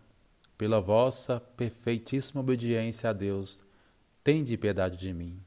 pela 0.58 0.82
vossa 0.82 1.40
perfeitíssima 1.40 2.42
obediência 2.42 3.10
a 3.10 3.14
Deus, 3.14 3.62
tende 4.28 4.58
piedade 4.58 4.98
de 4.98 5.14
mim 5.14 5.42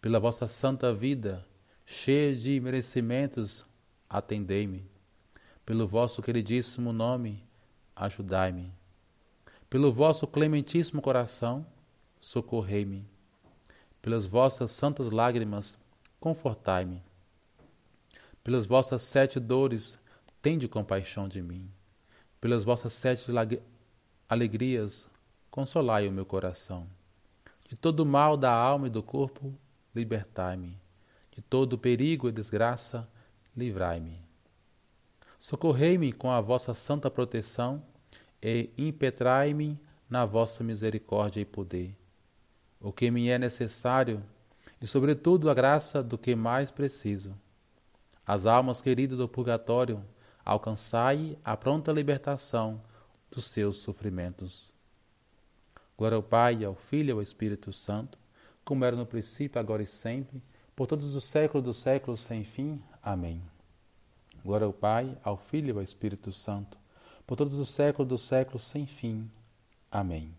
pela 0.00 0.20
vossa 0.20 0.46
santa 0.46 0.94
vida, 0.94 1.44
cheia 1.84 2.36
de 2.36 2.60
merecimentos, 2.60 3.66
atendei-me. 4.08 4.88
Pelo 5.66 5.88
vosso 5.88 6.22
queridíssimo 6.22 6.92
nome, 6.92 7.42
ajudai-me. 7.96 8.72
Pelo 9.68 9.90
vosso 9.90 10.24
clementíssimo 10.28 11.02
coração, 11.02 11.66
socorrei-me. 12.20 13.04
Pelas 14.00 14.24
vossas 14.24 14.70
santas 14.70 15.10
lágrimas, 15.10 15.76
confortai-me. 16.20 17.02
Pelas 18.44 18.66
vossas 18.66 19.02
sete 19.02 19.40
dores, 19.40 19.98
tende 20.40 20.68
compaixão 20.68 21.26
de 21.26 21.42
mim. 21.42 21.68
Pelas 22.40 22.62
vossas 22.62 22.92
sete 22.92 23.26
alegrias, 24.28 25.10
consolai 25.50 26.06
o 26.06 26.12
meu 26.12 26.24
coração. 26.24 26.86
De 27.70 27.76
todo 27.76 28.04
mal 28.04 28.36
da 28.36 28.52
alma 28.52 28.88
e 28.88 28.90
do 28.90 29.00
corpo, 29.00 29.54
libertai-me. 29.94 30.76
De 31.30 31.40
todo 31.40 31.78
perigo 31.78 32.28
e 32.28 32.32
desgraça, 32.32 33.08
livrai-me. 33.56 34.20
Socorrei-me 35.38 36.12
com 36.12 36.32
a 36.32 36.40
vossa 36.40 36.74
santa 36.74 37.08
proteção 37.08 37.80
e 38.42 38.70
impetrai-me 38.76 39.78
na 40.08 40.24
vossa 40.24 40.64
misericórdia 40.64 41.42
e 41.42 41.44
poder. 41.44 41.96
O 42.80 42.92
que 42.92 43.08
me 43.08 43.28
é 43.28 43.38
necessário 43.38 44.20
e, 44.80 44.86
sobretudo, 44.88 45.48
a 45.48 45.54
graça 45.54 46.02
do 46.02 46.18
que 46.18 46.34
mais 46.34 46.72
preciso. 46.72 47.38
As 48.26 48.46
almas 48.46 48.82
queridas 48.82 49.16
do 49.16 49.28
purgatório, 49.28 50.04
alcançai 50.44 51.38
a 51.44 51.56
pronta 51.56 51.92
libertação 51.92 52.82
dos 53.30 53.44
seus 53.44 53.76
sofrimentos. 53.76 54.74
Glória 56.00 56.16
ao 56.16 56.22
Pai, 56.22 56.64
ao 56.64 56.74
Filho 56.74 57.10
e 57.10 57.12
ao 57.12 57.20
Espírito 57.20 57.74
Santo 57.74 58.18
como 58.64 58.86
era 58.86 58.96
no 58.96 59.04
princípio, 59.04 59.60
agora 59.60 59.82
e 59.82 59.86
sempre, 59.86 60.42
por 60.74 60.86
todos 60.86 61.14
os 61.14 61.24
séculos 61.24 61.62
dos 61.62 61.76
séculos 61.76 62.20
sem 62.20 62.42
fim. 62.42 62.80
Amém. 63.02 63.42
Glória 64.42 64.64
ao 64.64 64.72
Pai, 64.72 65.14
ao 65.22 65.36
Filho 65.36 65.68
e 65.68 65.72
ao 65.72 65.82
Espírito 65.82 66.32
Santo, 66.32 66.78
por 67.26 67.36
todos 67.36 67.58
os 67.58 67.68
séculos 67.68 68.08
dos 68.08 68.22
séculos 68.22 68.64
sem 68.64 68.86
fim. 68.86 69.30
Amém. 69.90 70.32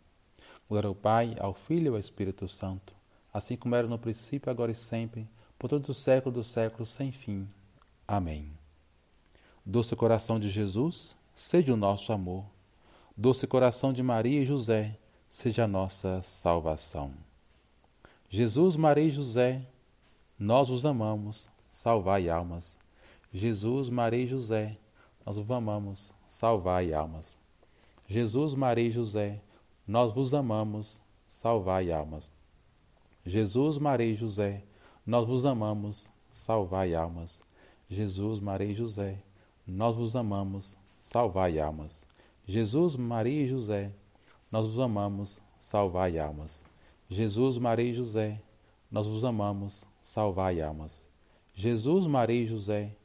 Glória 0.68 0.88
ao 0.88 0.96
Pai, 0.96 1.36
ao 1.40 1.54
Filho 1.54 1.86
e 1.86 1.90
ao 1.90 2.00
Espírito 2.00 2.48
Santo, 2.48 2.96
assim 3.32 3.56
como 3.56 3.76
era 3.76 3.88
no 3.88 4.00
princípio, 4.00 4.50
agora 4.50 4.72
e 4.72 4.76
sempre, 4.76 5.30
por 5.60 5.70
todos 5.70 5.88
os 5.90 5.98
séculos 5.98 6.34
dos 6.34 6.48
séculos 6.48 6.90
sem 6.90 7.12
fim. 7.12 7.48
Amém. 8.08 8.52
Doce 9.64 9.96
coração 9.96 10.40
de 10.40 10.50
Jesus, 10.50 11.16
seja 11.36 11.72
o 11.72 11.78
nosso 11.78 12.12
amor. 12.12 12.46
Doce 13.16 13.46
coração 13.46 13.94
de 13.94 14.02
Maria 14.02 14.42
e 14.42 14.46
José, 14.46 14.98
seja 15.32 15.64
a 15.64 15.68
nossa 15.68 16.22
salvação. 16.22 17.14
Jesus, 18.30 18.76
Maria 18.76 19.06
e 19.06 19.12
José, 19.12 19.66
nós 20.38 20.70
os 20.70 20.86
amamos, 20.86 21.50
salvai 21.70 22.30
almas. 22.30 22.78
Jesus, 23.32 23.90
Maria 23.90 24.26
e 24.26 24.28
José, 24.28 24.78
nós 25.26 25.38
vos 25.38 25.50
amamos, 25.50 26.14
salvai 26.28 26.92
almas. 26.92 27.38
Jesus, 28.06 28.54
Maria 28.56 28.90
e 28.90 28.92
José, 28.92 29.42
nós 29.88 30.12
vos 30.12 30.34
amamos, 30.34 31.02
salvai 31.26 31.94
almas. 31.94 32.30
Jesus, 33.26 33.78
Maria 33.78 34.12
e 34.12 34.16
José, 34.16 34.62
nós 35.08 35.26
vos 35.26 35.46
amamos, 35.46 36.10
salvai 36.30 36.94
almas. 36.94 37.42
Jesus, 37.90 38.42
Maria 38.42 38.68
e 38.68 38.76
José, 38.76 39.24
nós 39.66 39.96
vos 39.96 40.14
amamos, 40.14 40.78
salvai 41.00 41.58
almas. 41.58 42.06
Jesus, 42.46 42.98
Maria 42.98 43.44
e 43.44 43.48
José, 43.48 43.94
nós 44.52 44.68
vos 44.68 44.80
amamos, 44.80 45.40
salvai 45.58 46.20
almas. 46.20 46.66
Jesus, 47.08 47.58
Maria 47.58 47.90
e 47.90 47.94
José, 47.94 48.42
nós 48.92 49.08
vos 49.08 49.24
amamos, 49.24 49.86
salvai 50.02 50.62
almas. 50.62 51.08
Jesus, 51.54 52.06
Maria 52.06 52.44
e 52.44 52.46
José, 52.46 52.96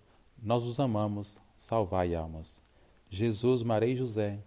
nós 0.42 0.64
vos 0.64 0.80
amamos, 0.80 1.38
salvai 1.56 2.14
almas. 2.14 2.60
Jesus, 3.08 3.62
Maria 3.62 3.92
e 3.92 3.96
José, 3.96 4.40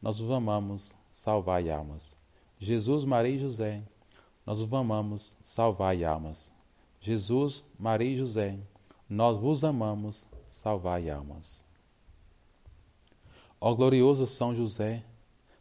nós 0.00 0.18
vos 0.18 0.30
amamos, 0.30 0.96
salvai 1.10 1.70
almas. 1.70 2.16
Jesus, 2.58 3.04
Maria 3.04 3.34
e 3.34 3.38
José, 3.38 3.82
nós 4.46 4.60
vos 4.60 4.72
amamos, 4.72 5.36
salvai 5.42 6.04
almas. 6.04 6.52
Jesus, 7.00 7.64
Maria 7.78 8.12
e 8.12 8.16
José, 8.16 8.58
nós 9.08 9.38
vos 9.38 9.62
amamos, 9.64 10.26
salvai 10.46 11.10
almas. 11.10 11.64
Ó 13.60 13.74
glorioso 13.74 14.26
São 14.26 14.54
José, 14.54 15.04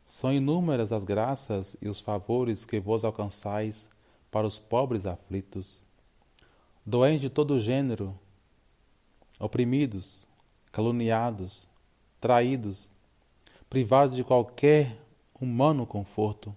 são 0.09 0.33
inúmeras 0.33 0.91
as 0.91 1.05
graças 1.05 1.77
e 1.79 1.87
os 1.87 2.01
favores 2.01 2.65
que 2.65 2.79
vos 2.79 3.05
alcançais 3.05 3.87
para 4.31 4.47
os 4.47 4.57
pobres 4.57 5.05
aflitos, 5.05 5.83
doentes 6.83 7.21
de 7.21 7.29
todo 7.29 7.59
gênero, 7.59 8.17
oprimidos, 9.39 10.27
caluniados, 10.71 11.67
traídos, 12.19 12.89
privados 13.69 14.15
de 14.15 14.23
qualquer 14.23 14.97
humano 15.39 15.85
conforto, 15.85 16.55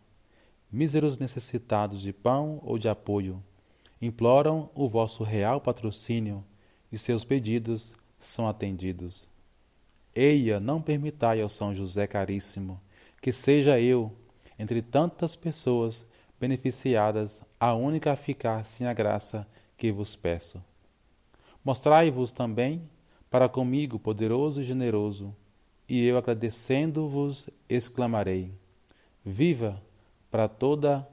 míseros 0.72 1.18
necessitados 1.18 2.00
de 2.00 2.10
pão 2.10 2.58
ou 2.64 2.78
de 2.78 2.88
apoio, 2.88 3.44
imploram 4.00 4.70
o 4.74 4.88
vosso 4.88 5.22
real 5.22 5.60
patrocínio 5.60 6.42
e 6.90 6.96
seus 6.96 7.22
pedidos 7.22 7.94
são 8.18 8.48
atendidos. 8.48 9.28
Eia, 10.14 10.58
não 10.58 10.80
permitai 10.80 11.42
ao 11.42 11.50
São 11.50 11.74
José 11.74 12.06
caríssimo 12.06 12.80
que 13.22 13.30
seja 13.30 13.80
eu, 13.80 14.12
entre 14.58 14.82
tantas 14.82 15.36
pessoas 15.36 16.04
beneficiadas, 16.40 17.40
a 17.58 17.72
única 17.72 18.12
a 18.12 18.16
ficar 18.16 18.66
sem 18.66 18.88
a 18.88 18.92
graça 18.92 19.46
que 19.76 19.92
vos 19.92 20.16
peço. 20.16 20.62
Mostrai-vos 21.64 22.32
também 22.32 22.82
para 23.30 23.48
comigo 23.48 23.96
poderoso 23.96 24.60
e 24.60 24.64
generoso, 24.64 25.34
e 25.88 26.04
eu 26.04 26.18
agradecendo-vos 26.18 27.48
exclamarei: 27.68 28.52
Viva 29.24 29.80
para 30.28 30.48
toda 30.48 31.08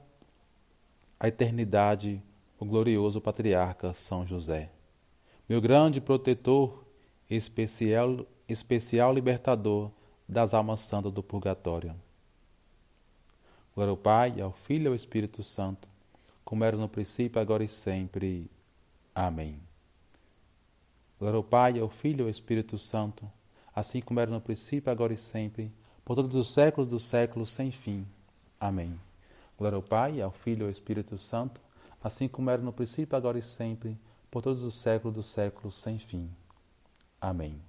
a 1.18 1.28
eternidade 1.28 2.20
o 2.58 2.64
glorioso 2.64 3.20
patriarca 3.20 3.94
São 3.94 4.26
José, 4.26 4.72
meu 5.48 5.60
grande 5.60 6.00
protetor, 6.00 6.84
especial, 7.30 8.26
especial 8.48 9.14
libertador 9.14 9.92
das 10.30 10.54
almas 10.54 10.80
santas 10.80 11.12
do 11.12 11.24
purgatório. 11.24 11.92
Glória 13.74 13.90
ao 13.90 13.96
Pai, 13.96 14.40
ao 14.40 14.52
Filho 14.52 14.84
e 14.84 14.88
ao 14.88 14.94
Espírito 14.94 15.42
Santo, 15.42 15.88
como 16.44 16.62
era 16.62 16.76
no 16.76 16.88
princípio, 16.88 17.40
agora 17.40 17.64
e 17.64 17.68
sempre. 17.68 18.48
Amém. 19.12 19.60
Glória 21.18 21.36
ao 21.36 21.42
Pai, 21.42 21.80
ao 21.80 21.88
Filho 21.88 22.20
e 22.20 22.22
ao 22.22 22.28
Espírito 22.30 22.78
Santo, 22.78 23.28
assim 23.74 24.00
como 24.00 24.20
era 24.20 24.30
no 24.30 24.40
princípio, 24.40 24.90
agora 24.90 25.12
e 25.12 25.16
sempre, 25.16 25.72
por 26.04 26.14
todos 26.14 26.36
os 26.36 26.54
séculos 26.54 26.86
dos 26.86 27.02
séculos, 27.04 27.50
sem 27.50 27.72
fim. 27.72 28.06
Amém. 28.58 28.98
Glória 29.58 29.76
ao 29.76 29.82
Pai, 29.82 30.22
ao 30.22 30.30
Filho 30.30 30.62
e 30.62 30.66
ao 30.66 30.70
Espírito 30.70 31.18
Santo, 31.18 31.60
assim 32.02 32.28
como 32.28 32.50
era 32.50 32.62
no 32.62 32.72
princípio, 32.72 33.16
agora 33.16 33.38
e 33.38 33.42
sempre, 33.42 33.98
por 34.30 34.42
todos 34.42 34.62
os 34.62 34.76
séculos 34.76 35.12
dos 35.12 35.26
séculos, 35.26 35.74
sem 35.74 35.98
fim. 35.98 36.30
Amém. 37.20 37.60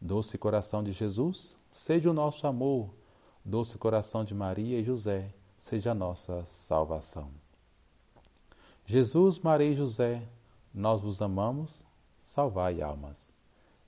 Doce 0.00 0.38
coração 0.38 0.82
de 0.82 0.92
Jesus, 0.92 1.57
seja 1.70 2.10
o 2.10 2.14
nosso 2.14 2.46
amor. 2.46 2.94
Doce 3.44 3.78
coração 3.78 4.24
de 4.24 4.34
Maria 4.34 4.78
e 4.78 4.84
José, 4.84 5.32
seja 5.58 5.92
a 5.92 5.94
nossa 5.94 6.44
salvação. 6.44 7.30
Jesus, 8.84 9.38
Maria 9.38 9.70
e 9.70 9.74
José, 9.74 10.22
nós 10.74 11.02
vos 11.02 11.22
amamos 11.22 11.86
salvai 12.28 12.82
almas. 12.82 13.32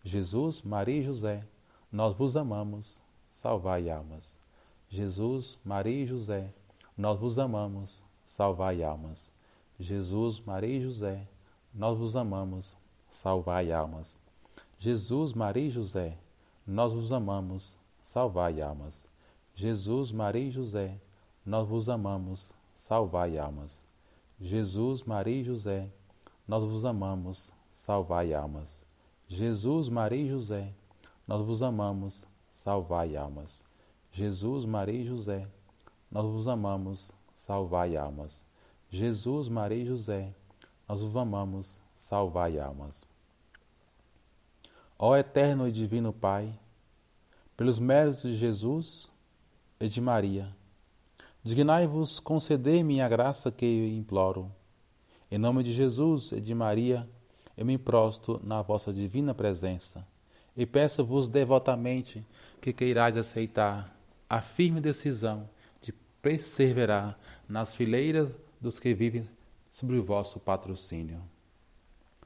Jesus, 0.03 0.63
Maria 0.63 1.01
e 1.01 1.03
José, 1.03 1.47
nós 1.93 2.17
vos 2.17 2.39
amamos, 2.39 3.03
salvai 3.29 3.91
almas. 3.91 4.35
Jesus, 4.89 5.59
Maria 5.63 6.05
e 6.05 6.07
José, 6.07 6.51
nós 6.97 7.21
vos 7.21 7.39
amamos, 7.39 8.03
salvai 8.25 8.83
almas. 8.83 9.31
Jesus, 9.79 10.41
Maria 10.41 10.79
e 10.79 10.81
José, 10.81 11.29
nós 11.75 11.99
vos 11.99 12.17
amamos, 12.17 12.75
salvai 13.11 13.71
almas. 13.71 14.19
Jesus, 14.79 15.35
Maria 15.35 15.67
e 15.67 15.71
José, 15.71 16.17
nós 16.67 16.93
vos 16.93 17.13
amamos, 17.13 17.79
salvai 18.01 18.61
almas. 18.61 19.07
Jesus, 19.55 20.13
Maria 20.13 20.49
e 20.49 20.51
José, 20.51 21.01
nós 21.45 21.67
vos 21.69 21.89
amamos, 21.89 22.53
salvai 22.75 23.39
almas. 23.39 23.83
Jesus, 24.41 25.03
Maria 25.03 25.41
e 25.41 25.45
José, 25.45 25.91
nós 26.47 26.65
vos 26.65 26.85
amamos, 26.85 27.53
salvai 27.73 28.33
almas. 28.33 28.83
Jesus, 29.29 29.89
Maria 29.89 30.23
e 30.23 30.29
José, 30.29 30.73
nós 31.27 31.45
vos 31.45 31.63
amamos, 31.63 32.27
salvai 32.51 33.17
almas. 33.17 33.65
Jesus, 34.11 34.65
Maria 34.65 35.01
e 35.01 35.07
José, 35.07 35.47
nós 36.11 36.27
vos 36.27 36.49
amamos, 36.49 37.13
salvai 37.33 37.97
almas. 37.97 38.45
Jesus, 38.89 39.49
Maria 39.49 39.83
e 39.83 39.87
José, 39.87 40.35
nós 40.89 41.03
vos 41.03 41.17
amamos, 41.17 41.81
salvai 41.95 42.59
almas. 42.59 43.10
Ó 45.03 45.17
eterno 45.17 45.67
e 45.67 45.73
divino 45.73 46.13
Pai, 46.13 46.53
pelos 47.57 47.79
méritos 47.79 48.21
de 48.21 48.37
Jesus 48.37 49.11
e 49.81 49.89
de 49.89 49.99
Maria, 49.99 50.55
dignai-vos 51.43 52.21
conceder 52.21 52.85
me 52.85 53.01
a 53.01 53.09
graça 53.09 53.51
que 53.51 53.65
eu 53.65 53.89
imploro. 53.89 54.53
Em 55.31 55.39
nome 55.39 55.63
de 55.63 55.73
Jesus 55.73 56.33
e 56.33 56.41
de 56.43 56.55
Maria, 56.55 57.09
eu 57.57 57.65
me 57.65 57.79
prosto 57.79 58.39
na 58.45 58.61
vossa 58.61 58.93
divina 58.93 59.33
presença 59.33 60.07
e 60.55 60.67
peço-vos 60.67 61.31
devotamente 61.31 62.23
que 62.61 62.71
queirais 62.71 63.17
aceitar 63.17 63.97
a 64.29 64.43
firme 64.43 64.83
decisão 64.83 65.49
de 65.81 65.95
perseverar 66.21 67.19
nas 67.49 67.75
fileiras 67.75 68.37
dos 68.61 68.79
que 68.79 68.93
vivem 68.93 69.27
sob 69.71 69.97
o 69.97 70.05
vosso 70.05 70.39
patrocínio. 70.39 71.23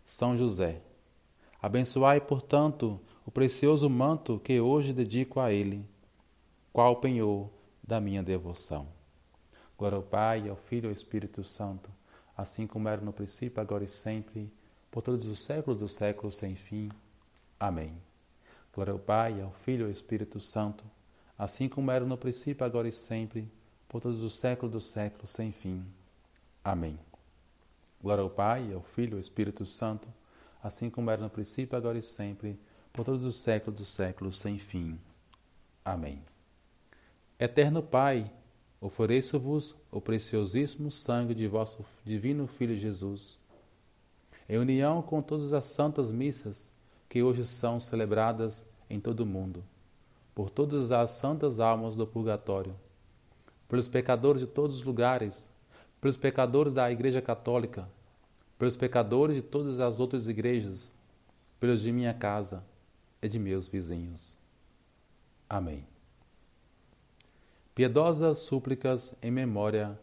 São 0.04 0.36
José, 0.36 0.82
abençoai, 1.64 2.20
portanto, 2.20 3.00
o 3.24 3.30
precioso 3.30 3.88
manto 3.88 4.38
que 4.38 4.60
hoje 4.60 4.92
dedico 4.92 5.40
a 5.40 5.50
ele, 5.50 5.82
qual 6.70 6.96
penhor 6.96 7.48
da 7.82 7.98
minha 7.98 8.22
devoção. 8.22 8.86
Glória 9.78 9.96
ao 9.96 10.02
Pai, 10.02 10.46
ao 10.46 10.56
Filho 10.56 10.84
e 10.84 10.88
ao 10.88 10.92
Espírito 10.92 11.42
Santo, 11.42 11.88
assim 12.36 12.66
como 12.66 12.86
era 12.86 13.00
no 13.00 13.14
princípio, 13.14 13.62
agora 13.62 13.82
e 13.82 13.88
sempre 13.88 14.52
por 14.90 15.00
todos 15.00 15.26
os 15.26 15.40
séculos 15.40 15.80
dos 15.80 15.94
séculos 15.94 16.34
sem 16.34 16.54
fim. 16.54 16.90
Amém. 17.58 17.96
Glória 18.74 18.92
ao 18.92 18.98
Pai, 18.98 19.40
ao 19.40 19.50
Filho 19.52 19.84
e 19.84 19.86
ao 19.86 19.90
Espírito 19.90 20.40
Santo, 20.40 20.84
assim 21.38 21.66
como 21.66 21.90
era 21.90 22.04
no 22.04 22.18
princípio, 22.18 22.66
agora 22.66 22.88
e 22.88 22.92
sempre, 22.92 23.50
por 23.88 24.02
todos 24.02 24.22
os 24.22 24.36
séculos 24.36 24.70
dos 24.70 24.90
séculos 24.90 25.30
sem 25.30 25.50
fim. 25.50 25.82
Amém. 26.62 26.98
Glória 28.02 28.22
ao 28.22 28.28
Pai, 28.28 28.70
ao 28.74 28.82
Filho 28.82 29.12
e 29.12 29.14
ao 29.14 29.20
Espírito 29.20 29.64
Santo, 29.64 30.06
assim 30.64 30.88
como 30.88 31.10
era 31.10 31.20
no 31.20 31.30
princípio, 31.30 31.76
agora 31.76 31.98
e 31.98 32.02
sempre, 32.02 32.58
por 32.90 33.04
todos 33.04 33.22
os 33.24 33.36
séculos 33.36 33.78
dos 33.78 33.90
séculos 33.90 34.38
sem 34.38 34.58
fim. 34.58 34.98
Amém. 35.84 36.24
Eterno 37.38 37.82
Pai, 37.82 38.32
ofereço-vos 38.80 39.76
o 39.92 40.00
preciosíssimo 40.00 40.90
sangue 40.90 41.34
de 41.34 41.46
vosso 41.46 41.84
divino 42.04 42.46
Filho 42.46 42.74
Jesus 42.74 43.38
em 44.48 44.58
união 44.58 45.02
com 45.02 45.22
todas 45.22 45.52
as 45.52 45.64
santas 45.64 46.10
missas 46.10 46.72
que 47.08 47.22
hoje 47.22 47.46
são 47.46 47.78
celebradas 47.80 48.66
em 48.90 49.00
todo 49.00 49.20
o 49.20 49.26
mundo, 49.26 49.62
por 50.34 50.50
todas 50.50 50.90
as 50.92 51.10
santas 51.10 51.60
almas 51.60 51.96
do 51.96 52.06
purgatório, 52.06 52.74
pelos 53.68 53.88
pecadores 53.88 54.40
de 54.40 54.46
todos 54.46 54.76
os 54.76 54.82
lugares, 54.82 55.48
pelos 56.00 56.16
pecadores 56.16 56.72
da 56.72 56.90
Igreja 56.90 57.22
Católica, 57.22 57.88
pelos 58.64 58.78
pecadores 58.78 59.36
de 59.36 59.42
todas 59.42 59.78
as 59.78 60.00
outras 60.00 60.26
igrejas, 60.26 60.90
pelos 61.60 61.82
de 61.82 61.92
minha 61.92 62.14
casa 62.14 62.64
e 63.20 63.28
de 63.28 63.38
meus 63.38 63.68
vizinhos. 63.68 64.38
Amém. 65.46 65.86
Piedosas 67.74 68.38
súplicas 68.38 69.14
em 69.20 69.30
memória 69.30 70.00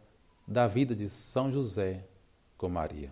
da 0.47 0.67
vida 0.67 0.95
de 0.95 1.10
São 1.10 1.52
José 1.52 2.06
com 2.56 2.69
Maria. 2.69 3.12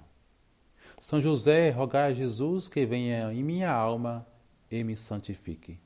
São 0.99 1.19
José, 1.19 1.71
rogai 1.71 2.11
a 2.11 2.13
Jesus 2.13 2.69
que 2.69 2.85
venha 2.85 3.33
em 3.33 3.43
minha 3.43 3.71
alma 3.71 4.27
e 4.69 4.83
me 4.83 4.95
santifique. 4.95 5.79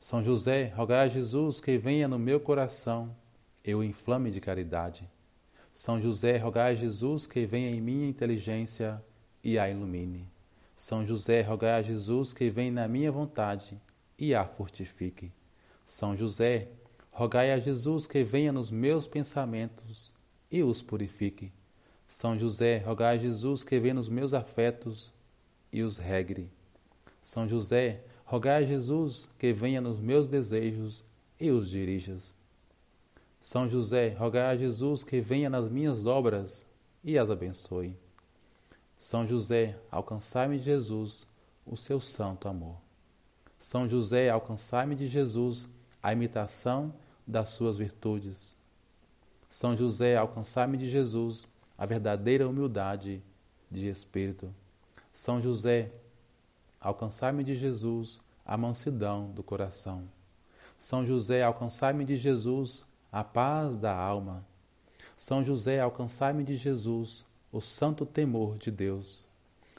São 0.00 0.20
José, 0.20 0.72
rogai 0.74 1.04
a 1.04 1.08
Jesus 1.08 1.60
que 1.60 1.78
venha 1.78 2.08
no 2.08 2.18
meu 2.18 2.40
coração, 2.40 3.14
eu 3.62 3.84
inflame 3.84 4.32
de 4.32 4.40
caridade. 4.40 5.08
São 5.72 6.00
José, 6.00 6.36
rogai 6.38 6.72
a 6.72 6.74
Jesus 6.74 7.26
que 7.26 7.46
venha 7.46 7.70
em 7.70 7.80
minha 7.80 8.08
inteligência 8.08 9.02
e 9.42 9.58
a 9.58 9.70
ilumine. 9.70 10.26
São 10.74 11.04
José, 11.04 11.42
rogai 11.42 11.72
a 11.72 11.82
Jesus 11.82 12.32
que 12.32 12.48
venha 12.50 12.72
na 12.72 12.88
minha 12.88 13.10
vontade 13.10 13.80
e 14.18 14.34
a 14.34 14.44
fortifique. 14.44 15.32
São 15.84 16.16
José, 16.16 16.68
rogai 17.10 17.52
a 17.52 17.58
Jesus 17.58 18.06
que 18.06 18.22
venha 18.22 18.52
nos 18.52 18.70
meus 18.70 19.06
pensamentos 19.06 20.12
e 20.50 20.62
os 20.62 20.82
purifique. 20.82 21.52
São 22.06 22.38
José, 22.38 22.78
rogai 22.78 23.16
a 23.16 23.18
Jesus 23.18 23.64
que 23.64 23.78
venha 23.78 23.94
nos 23.94 24.08
meus 24.08 24.32
afetos 24.32 25.12
e 25.72 25.82
os 25.82 25.98
regre. 25.98 26.50
São 27.20 27.48
José, 27.48 28.02
rogai 28.24 28.62
a 28.62 28.66
Jesus 28.66 29.30
que 29.38 29.52
venha 29.52 29.80
nos 29.80 30.00
meus 30.00 30.28
desejos 30.28 31.04
e 31.40 31.50
os 31.50 31.68
dirijas. 31.68 32.34
São 33.40 33.68
José, 33.68 34.10
rogai 34.10 34.50
a 34.50 34.56
Jesus 34.56 35.04
que 35.04 35.20
venha 35.20 35.48
nas 35.48 35.68
minhas 35.68 36.04
obras 36.04 36.66
e 37.04 37.18
as 37.18 37.30
abençoe. 37.30 37.96
São 38.98 39.26
José, 39.26 39.78
alcançai-me 39.90 40.58
de 40.58 40.64
Jesus 40.64 41.26
o 41.64 41.76
seu 41.76 42.00
santo 42.00 42.48
amor. 42.48 42.76
São 43.58 43.88
José, 43.88 44.28
alcançai-me 44.28 44.94
de 44.94 45.06
Jesus 45.06 45.68
a 46.02 46.12
imitação 46.12 46.92
das 47.26 47.50
suas 47.50 47.76
virtudes. 47.76 48.56
São 49.48 49.76
José, 49.76 50.16
alcançai-me 50.16 50.76
de 50.76 50.88
Jesus 50.88 51.46
a 51.76 51.86
verdadeira 51.86 52.48
humildade 52.48 53.22
de 53.70 53.88
espírito. 53.88 54.52
São 55.12 55.40
José, 55.40 55.90
alcançai-me 56.80 57.44
de 57.44 57.54
Jesus 57.54 58.20
a 58.44 58.56
mansidão 58.56 59.30
do 59.30 59.42
coração. 59.42 60.08
São 60.76 61.04
José, 61.04 61.42
alcançai-me 61.42 62.04
de 62.04 62.16
Jesus 62.16 62.84
a 63.10 63.24
paz 63.24 63.78
da 63.78 63.94
alma. 63.94 64.44
São 65.16 65.42
José, 65.42 65.80
alcançai-me 65.80 66.44
de 66.44 66.56
Jesus 66.56 67.24
o 67.50 67.60
santo 67.60 68.04
temor 68.04 68.58
de 68.58 68.70
Deus. 68.70 69.26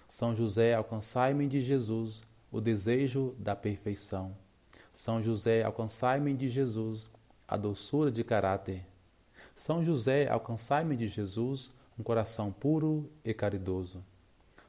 São 0.08 0.36
José, 0.36 0.74
alcançai-me 0.74 1.48
de 1.48 1.62
Jesus 1.62 2.24
o 2.52 2.60
desejo 2.60 3.36
da 3.38 3.56
perfeição. 3.56 4.36
São 4.92 5.22
José, 5.22 5.64
alcançai-me 5.64 6.34
de 6.34 6.50
Jesus 6.50 7.10
a 7.48 7.56
doçura 7.56 8.12
de 8.12 8.24
caráter. 8.24 8.84
São 9.56 9.84
José, 9.84 10.28
alcançai-me 10.28 10.96
de 10.96 11.08
Jesus 11.08 11.72
um 11.98 12.04
coração 12.04 12.52
puro 12.52 13.10
e 13.24 13.34
caridoso. 13.34 14.04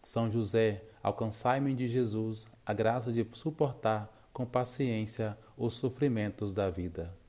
São 0.02 0.30
José, 0.30 0.82
alcançai-me 1.02 1.74
de 1.74 1.88
Jesus 1.88 2.46
a 2.66 2.72
graça 2.72 3.12
de 3.12 3.26
suportar 3.32 4.12
com 4.32 4.44
paciência 4.44 5.36
os 5.56 5.74
sofrimentos 5.74 6.52
da 6.52 6.68
vida. 6.68 7.19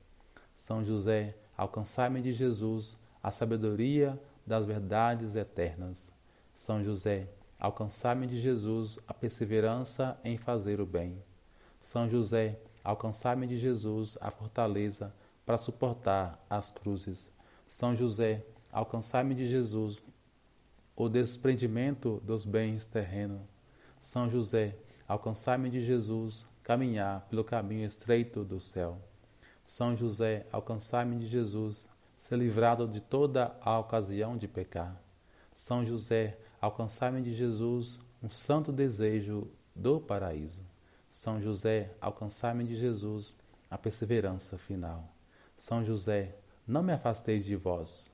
São 0.54 0.84
José, 0.84 1.34
alcançai-me 1.56 2.20
de 2.20 2.32
Jesus 2.32 2.96
a 3.22 3.30
sabedoria 3.30 4.20
das 4.46 4.66
verdades 4.66 5.36
eternas. 5.36 6.12
São 6.54 6.82
José, 6.82 7.28
alcançai-me 7.58 8.26
de 8.26 8.40
Jesus 8.40 8.98
a 9.06 9.14
perseverança 9.14 10.18
em 10.24 10.36
fazer 10.36 10.80
o 10.80 10.86
bem. 10.86 11.22
São 11.80 12.08
José, 12.08 12.58
alcançai-me 12.84 13.46
de 13.46 13.56
Jesus 13.56 14.18
a 14.20 14.30
fortaleza 14.30 15.14
para 15.44 15.58
suportar 15.58 16.44
as 16.48 16.70
cruzes. 16.70 17.32
São 17.66 17.94
José, 17.94 18.44
alcançai-me 18.70 19.34
de 19.34 19.46
Jesus 19.46 20.02
o 20.94 21.08
desprendimento 21.08 22.20
dos 22.24 22.44
bens 22.44 22.84
terrenos. 22.84 23.40
São 23.98 24.28
José, 24.28 24.76
alcançai-me 25.08 25.70
de 25.70 25.80
Jesus 25.80 26.46
caminhar 26.62 27.22
pelo 27.28 27.42
caminho 27.42 27.86
estreito 27.86 28.44
do 28.44 28.60
céu. 28.60 29.00
São 29.64 29.96
José, 29.96 30.46
alcançai-me 30.52 31.16
de 31.16 31.26
Jesus 31.26 31.88
ser 32.16 32.36
livrado 32.36 32.86
de 32.86 33.00
toda 33.00 33.56
a 33.60 33.78
ocasião 33.78 34.36
de 34.36 34.46
pecar. 34.46 35.00
São 35.52 35.84
José, 35.84 36.38
alcançai-me 36.60 37.20
de 37.20 37.34
Jesus 37.34 37.98
um 38.22 38.28
santo 38.28 38.72
desejo 38.72 39.50
do 39.74 40.00
paraíso. 40.00 40.60
São 41.10 41.40
José, 41.40 41.94
alcançai-me 42.00 42.64
de 42.64 42.76
Jesus 42.76 43.34
a 43.70 43.76
perseverança 43.76 44.56
final. 44.56 45.12
São 45.56 45.84
José, 45.84 46.36
não 46.66 46.82
me 46.82 46.92
afasteis 46.92 47.44
de 47.44 47.56
vós. 47.56 48.12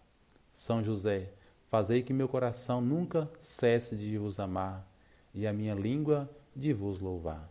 São 0.53 0.83
José, 0.83 1.31
fazei 1.67 2.03
que 2.03 2.13
meu 2.13 2.29
coração 2.29 2.81
nunca 2.81 3.31
cesse 3.41 3.95
de 3.95 4.17
vos 4.19 4.41
amar 4.41 4.89
e 5.35 5.47
a 5.47 5.53
minha 5.53 5.75
língua 5.75 6.29
de 6.57 6.73
vos 6.73 7.01
louvar. 7.01 7.49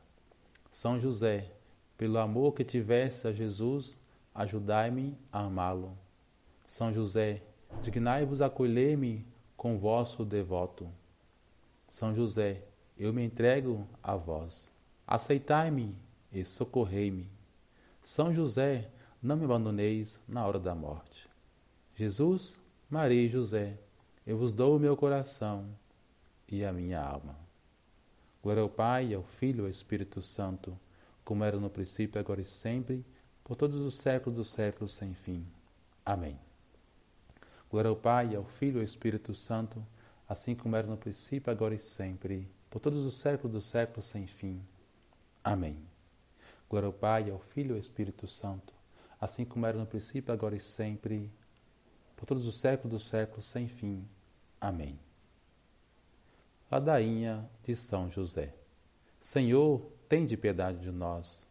São 0.69 0.99
José, 0.99 1.51
pelo 1.97 2.19
amor 2.19 2.53
que 2.53 2.63
tivesse 2.63 3.27
a 3.27 3.33
Jesus, 3.33 3.99
ajudai-me 4.33 5.17
a 5.31 5.39
amá-lo. 5.45 5.97
São 6.67 6.93
José, 6.93 7.41
dignai-vos 7.81 8.41
acolher-me 8.41 9.25
com 9.55 9.77
vosso 9.79 10.23
devoto. 10.23 10.87
São 11.87 12.13
José, 12.13 12.61
eu 12.97 13.11
me 13.11 13.23
entrego 13.23 13.87
a 14.03 14.15
vós. 14.15 14.71
Aceitai-me 15.07 15.95
e 16.31 16.43
socorrei-me. 16.43 17.29
São 18.01 18.33
José, 18.33 18.89
não 19.21 19.35
me 19.35 19.45
abandoneis 19.45 20.21
na 20.27 20.45
hora 20.45 20.59
da 20.59 20.75
morte. 20.75 21.27
Jesus, 21.95 22.61
Maria 22.89 23.23
e 23.23 23.29
José, 23.29 23.77
eu 24.25 24.37
vos 24.37 24.51
dou 24.51 24.75
o 24.75 24.79
meu 24.79 24.95
coração 24.95 25.67
e 26.47 26.63
a 26.63 26.71
minha 26.71 27.01
alma. 27.01 27.35
Glória 28.43 28.61
ao 28.61 28.69
Pai, 28.69 29.13
ao 29.13 29.23
Filho 29.23 29.63
e 29.63 29.65
ao 29.65 29.69
Espírito 29.69 30.21
Santo, 30.21 30.77
como 31.27 31.43
era 31.43 31.59
no 31.59 31.69
princípio, 31.69 32.21
agora 32.21 32.39
e 32.39 32.45
sempre, 32.45 33.05
por 33.43 33.57
todos 33.57 33.81
os 33.81 33.95
séculos 33.95 34.37
dos 34.37 34.47
séculos 34.47 34.93
sem 34.93 35.13
fim. 35.13 35.45
Amém. 36.05 36.39
Glória 37.69 37.89
ao 37.89 37.97
Pai, 37.97 38.33
ao 38.33 38.45
Filho 38.45 38.77
e 38.77 38.79
ao 38.79 38.83
Espírito 38.85 39.35
Santo, 39.35 39.85
assim 40.25 40.55
como 40.55 40.77
era 40.77 40.87
no 40.87 40.95
princípio, 40.95 41.51
agora 41.51 41.75
e 41.75 41.77
sempre, 41.77 42.49
por 42.69 42.79
todos 42.79 43.05
os 43.05 43.15
séculos 43.15 43.51
dos 43.51 43.65
séculos 43.65 44.05
sem 44.05 44.25
fim. 44.25 44.61
Amém. 45.43 45.77
Glória 46.69 46.87
ao 46.87 46.93
Pai, 46.93 47.29
ao 47.29 47.39
Filho 47.39 47.71
e 47.71 47.73
ao 47.73 47.77
Espírito 47.77 48.25
Santo, 48.25 48.73
assim 49.19 49.43
como 49.43 49.65
era 49.65 49.77
no 49.77 49.85
princípio, 49.85 50.33
agora 50.33 50.55
e 50.55 50.61
sempre, 50.61 51.29
por 52.15 52.25
todos 52.25 52.47
os 52.47 52.55
séculos 52.55 53.01
dos 53.01 53.05
séculos 53.05 53.43
sem 53.43 53.67
fim. 53.67 54.07
Amém. 54.61 54.97
Ladainha 56.71 57.49
de 57.65 57.75
São 57.75 58.09
José. 58.09 58.53
Senhor, 59.19 59.96
tem 60.07 60.25
de 60.25 60.37
piedade 60.37 60.79
de 60.79 60.91
nós. 60.91 61.47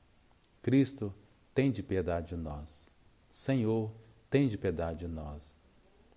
Cristo, 0.63 1.15
tem 1.55 1.71
de 1.71 1.83
piedade 1.83 2.29
de 2.29 2.37
nós. 2.37 2.91
Senhor, 3.31 3.93
tem 4.31 4.49
de 4.49 4.59
piedade 4.59 5.01
de 5.01 5.09
nós. 5.09 5.43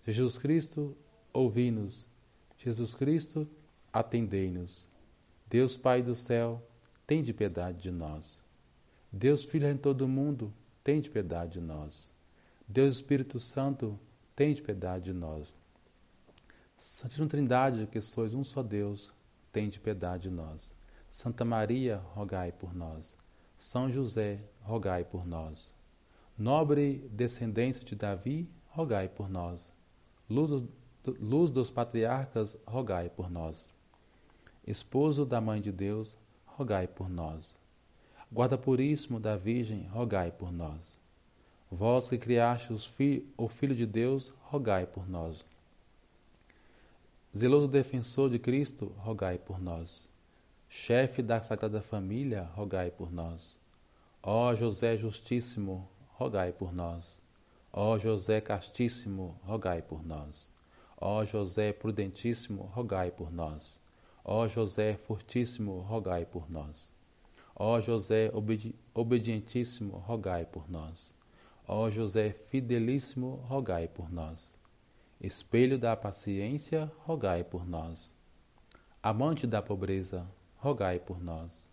Jesus 0.05 0.37
Cristo, 0.37 0.95
ouvi-nos. 1.31 2.07
Jesus 2.57 2.95
Cristo, 2.95 3.47
atendei-nos. 3.91 4.89
Deus 5.47 5.77
Pai 5.77 6.01
do 6.01 6.15
céu, 6.15 6.61
tem 7.05 7.21
de 7.21 7.33
piedade 7.33 7.79
de 7.79 7.91
nós. 7.91 8.43
Deus 9.11 9.43
Filho 9.43 9.69
em 9.69 9.77
todo 9.77 10.01
o 10.01 10.07
mundo, 10.07 10.53
tem 10.83 11.01
de 11.01 11.09
piedade 11.09 11.53
de 11.53 11.61
nós. 11.61 12.11
Deus 12.67 12.95
Espírito 12.95 13.39
Santo, 13.39 13.99
tem 14.35 14.53
de 14.53 14.61
piedade 14.61 15.05
de 15.05 15.13
nós. 15.13 15.53
Santíssima 16.77 17.27
Trindade, 17.27 17.87
que 17.87 17.99
sois 17.99 18.33
um 18.33 18.43
só 18.43 18.63
Deus, 18.63 19.11
tem 19.51 19.67
de 19.67 19.79
piedade 19.79 20.23
de 20.23 20.29
nós. 20.29 20.73
Santa 21.09 21.43
Maria, 21.43 21.97
rogai 22.13 22.51
por 22.51 22.73
nós. 22.73 23.17
São 23.57 23.91
José, 23.91 24.39
rogai 24.61 25.03
por 25.03 25.25
nós. 25.25 25.75
Nobre 26.37 26.99
descendência 27.11 27.83
de 27.83 27.95
Davi, 27.95 28.49
rogai 28.69 29.09
por 29.09 29.27
nós. 29.27 29.73
Luz, 30.29 30.63
luz 31.19 31.51
dos 31.51 31.71
patriarcas, 31.71 32.57
rogai 32.65 33.09
por 33.09 33.29
nós. 33.29 33.67
Esposo 34.65 35.25
da 35.25 35.41
Mãe 35.41 35.59
de 35.59 35.71
Deus, 35.71 36.17
rogai 36.45 36.87
por 36.87 37.09
nós. 37.09 37.57
Guarda 38.31 38.57
puríssimo 38.57 39.19
da 39.19 39.35
Virgem, 39.35 39.87
rogai 39.87 40.31
por 40.31 40.51
nós. 40.51 40.99
Vós 41.71 42.09
que 42.09 42.17
criastes 42.17 42.85
fi 42.85 43.27
o 43.35 43.47
Filho 43.47 43.75
de 43.75 43.85
Deus, 43.85 44.33
rogai 44.41 44.85
por 44.85 45.09
nós. 45.09 45.45
Zeloso 47.35 47.67
defensor 47.67 48.29
de 48.29 48.39
Cristo, 48.39 48.93
rogai 48.97 49.37
por 49.37 49.59
nós. 49.59 50.08
Chefe 50.71 51.23
da 51.23 51.41
Sagrada 51.41 51.81
Família, 51.81 52.43
rogai 52.53 52.91
por 52.91 53.11
nós. 53.11 53.59
Ó 54.21 54.53
José 54.53 54.95
Justíssimo, 54.95 55.89
rogai 56.09 56.51
por 56.51 56.71
nós. 56.71 57.19
Ó 57.73 57.97
José 57.97 58.39
Castíssimo, 58.39 59.35
rogai 59.43 59.81
por 59.81 60.05
nós. 60.05 60.51
Ó 60.95 61.25
José 61.25 61.73
Prudentíssimo, 61.73 62.65
rogai 62.65 63.09
por 63.09 63.31
nós. 63.31 63.81
Ó 64.23 64.47
José 64.47 64.95
Fortíssimo, 64.95 65.79
rogai 65.79 66.23
por 66.23 66.47
nós. 66.51 66.93
Ó 67.55 67.81
José 67.81 68.29
obedi 68.31 68.75
Obedientíssimo, 68.93 69.97
rogai 69.97 70.45
por 70.45 70.69
nós. 70.69 71.15
Ó 71.67 71.89
José 71.89 72.29
Fidelíssimo, 72.31 73.43
rogai 73.47 73.87
por 73.87 74.11
nós. 74.11 74.55
Espelho 75.19 75.79
da 75.79 75.95
paciência, 75.95 76.91
rogai 76.99 77.43
por 77.43 77.67
nós. 77.67 78.15
Amante 79.01 79.47
da 79.47 79.61
pobreza, 79.61 80.27
rogai 80.59 80.99
por 80.99 81.23
nós. 81.23 81.69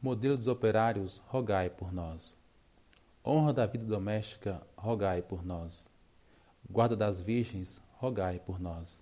Modelo 0.00 0.36
dos 0.36 0.48
operários, 0.48 1.22
rogai 1.28 1.70
por 1.70 1.92
nós. 1.92 2.36
Honra 3.24 3.52
da 3.52 3.64
vida 3.64 3.84
doméstica, 3.84 4.60
rogai 4.76 5.22
por 5.22 5.44
nós. 5.44 5.88
Guarda 6.68 6.96
das 6.96 7.22
virgens, 7.22 7.80
rogai 7.92 8.40
por 8.40 8.58
nós. 8.58 9.00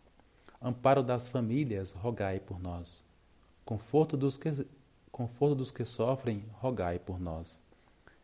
Amparo 0.60 1.02
das 1.02 1.28
famílias, 1.28 1.92
rogai 1.92 2.38
por 2.38 2.60
nós. 2.60 3.02
Conforto 3.64 4.18
dos 4.18 4.36
que, 4.36 4.66
conforto 5.10 5.54
dos 5.54 5.70
que 5.70 5.86
sofrem, 5.86 6.44
rogai 6.52 6.98
por 6.98 7.18
nós. 7.18 7.58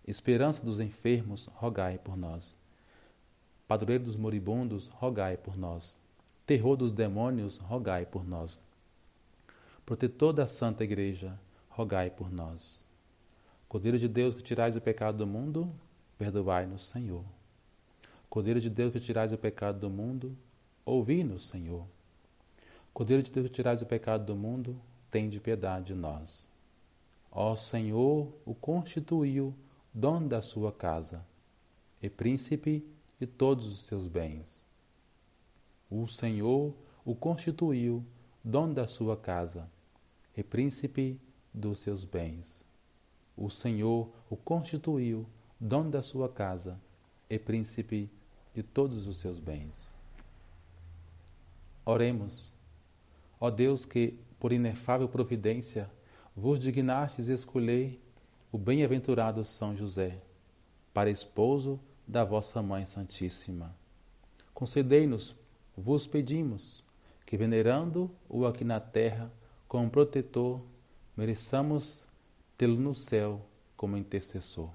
Esperança 0.07 0.63
dos 0.63 0.79
enfermos, 0.79 1.47
rogai 1.55 1.97
por 1.97 2.19
nós. 2.19 2.55
Padroeiro 3.67 4.05
dos 4.05 4.19
moribundos, 4.19 4.89
rogai 4.89 5.39
por 5.39 5.57
nós. 5.57 5.99
Terror 6.45 6.77
dos 6.77 6.93
demônios, 6.93 7.57
rogai 7.57 8.05
por 8.05 8.23
nós. 8.29 8.59
Protetor 9.87 10.33
da 10.33 10.49
Santa 10.49 10.83
Igreja, 10.83 11.39
rogai 11.69 12.11
por 12.11 12.29
nós. 12.29 12.85
Cordeiro 13.69 13.97
de 13.97 14.09
Deus 14.09 14.35
que 14.35 14.43
tirais 14.43 14.75
o 14.75 14.81
pecado 14.81 15.17
do 15.17 15.29
mundo, 15.29 15.73
perdoai-nos, 16.19 16.89
Senhor. 16.89 17.25
Cordeiro 18.29 18.61
de 18.61 18.69
Deus 18.69 18.93
que 18.93 18.99
tirais 18.99 19.33
o 19.33 19.39
pecado 19.39 19.79
do 19.79 19.89
mundo, 19.89 20.37
ouvi-nos, 20.85 21.47
Senhor. 21.47 21.87
Cordeiro 22.93 23.23
de 23.23 23.31
Deus 23.31 23.47
que 23.47 23.53
tirais 23.53 23.81
o 23.81 23.87
pecado 23.87 24.25
do 24.25 24.35
mundo, 24.35 24.77
tende 25.09 25.39
piedade 25.39 25.85
de 25.85 25.95
nós. 25.95 26.51
Ó 27.31 27.55
Senhor, 27.55 28.35
o 28.45 28.57
constituiu 28.57 29.55
dono 29.95 30.29
da 30.29 30.43
sua 30.43 30.73
casa 30.73 31.25
e 32.03 32.11
príncipe 32.11 32.85
de 33.21 33.27
todos 33.29 33.67
os 33.69 33.79
seus 33.85 34.09
bens. 34.09 34.67
O 35.89 36.09
Senhor 36.09 36.75
o 37.05 37.15
constituiu 37.15 38.05
dono 38.43 38.75
da 38.75 38.89
sua 38.89 39.17
casa 39.17 39.71
e 40.37 40.43
príncipe 40.43 41.19
dos 41.53 41.79
seus 41.79 42.05
bens. 42.05 42.65
O 43.37 43.49
Senhor 43.49 44.11
o 44.29 44.37
constituiu 44.37 45.27
dono 45.59 45.91
da 45.91 46.03
sua 46.03 46.29
casa 46.29 46.79
e 47.29 47.39
príncipe 47.39 48.11
de 48.55 48.63
todos 48.63 49.07
os 49.07 49.19
seus 49.19 49.41
bens. 49.41 49.95
Oremos, 51.85 52.53
ó 53.41 53.51
Deus 53.51 53.85
que, 53.85 54.19
por 54.39 54.53
inefável 54.53 55.09
providência, 55.09 55.91
vos 56.35 56.59
dignastes 56.59 57.29
escolher 57.29 58.01
o 58.53 58.59
bem-aventurado 58.59 59.45
São 59.45 59.77
José 59.77 60.19
para 60.93 61.11
esposo 61.11 61.81
da 62.07 62.25
vossa 62.25 62.63
Mãe 62.63 62.85
Santíssima. 62.85 63.75
Concedei-nos, 64.55 65.37
vos 65.77 66.07
pedimos, 66.07 66.83
que 67.25 67.37
venerando-o 67.37 68.47
aqui 68.47 68.65
na 68.65 68.81
terra 68.81 69.31
como 69.69 69.91
protetor 69.91 70.61
mereçamos 71.17 72.09
tê-lo 72.57 72.81
no 72.81 72.95
céu 72.95 73.41
como 73.77 73.97
intercessor. 73.97 74.71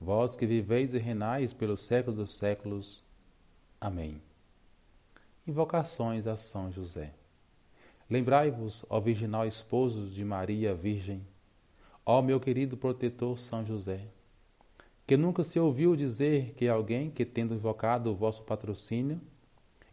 Vós 0.00 0.36
que 0.36 0.46
viveis 0.46 0.94
e 0.94 0.98
renais 0.98 1.52
pelos 1.52 1.82
séculos 1.82 2.18
dos 2.18 2.34
séculos. 2.34 3.04
Amém. 3.80 4.20
Invocações 5.46 6.26
a 6.26 6.36
São 6.36 6.70
José. 6.70 7.12
Lembrai-vos, 8.08 8.84
ó 8.88 9.00
virginal 9.00 9.46
esposo 9.46 10.06
de 10.06 10.24
Maria 10.24 10.74
Virgem, 10.74 11.26
ó 12.04 12.20
meu 12.20 12.38
querido 12.38 12.76
protetor 12.76 13.38
São 13.38 13.64
José, 13.64 14.06
que 15.06 15.16
nunca 15.16 15.42
se 15.42 15.58
ouviu 15.58 15.96
dizer 15.96 16.52
que 16.54 16.68
alguém 16.68 17.10
que, 17.10 17.24
tendo 17.24 17.54
invocado 17.54 18.10
o 18.10 18.14
vosso 18.14 18.42
patrocínio 18.42 19.20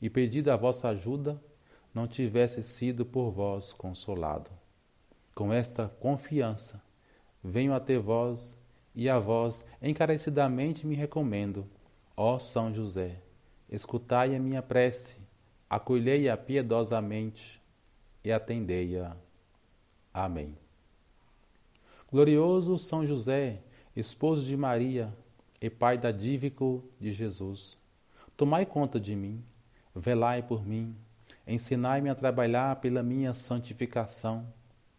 e 0.02 0.10
pedido 0.10 0.52
a 0.52 0.58
vossa 0.58 0.90
ajuda, 0.90 1.42
não 1.94 2.08
tivesse 2.08 2.64
sido 2.64 3.06
por 3.06 3.32
vós 3.32 3.74
consolado. 3.74 4.50
Com 5.36 5.52
esta 5.52 5.88
confiança, 5.88 6.82
venho 7.44 7.74
até 7.74 7.98
vós 7.98 8.58
e 8.94 9.10
a 9.10 9.20
vós 9.20 9.66
encarecidamente 9.82 10.86
me 10.86 10.96
recomendo, 10.96 11.68
ó 12.16 12.38
São 12.40 12.74
José. 12.74 13.22
Escutai 13.70 14.36
a 14.36 14.40
minha 14.40 14.62
prece, 14.62 15.18
acolhei-a 15.70 16.36
piedosamente 16.36 17.62
e 18.24 18.32
atendei-a. 18.32 19.16
Amém. 20.14 20.58
Glorioso 22.12 22.78
São 22.78 23.06
José, 23.06 23.62
esposo 23.96 24.46
de 24.46 24.58
Maria 24.58 25.14
e 25.62 25.70
pai 25.70 25.98
da 25.98 26.12
dívico 26.12 26.84
de 27.00 27.12
Jesus, 27.12 27.78
tomai 28.36 28.66
conta 28.66 29.00
de 29.00 29.16
mim, 29.16 29.42
velai 29.96 30.44
por 30.44 30.66
mim, 30.66 30.94
ensinai-me 31.48 32.10
a 32.10 32.16
trabalhar 32.16 32.78
pela 32.78 33.02
minha 33.02 33.34
santificação 33.34 34.46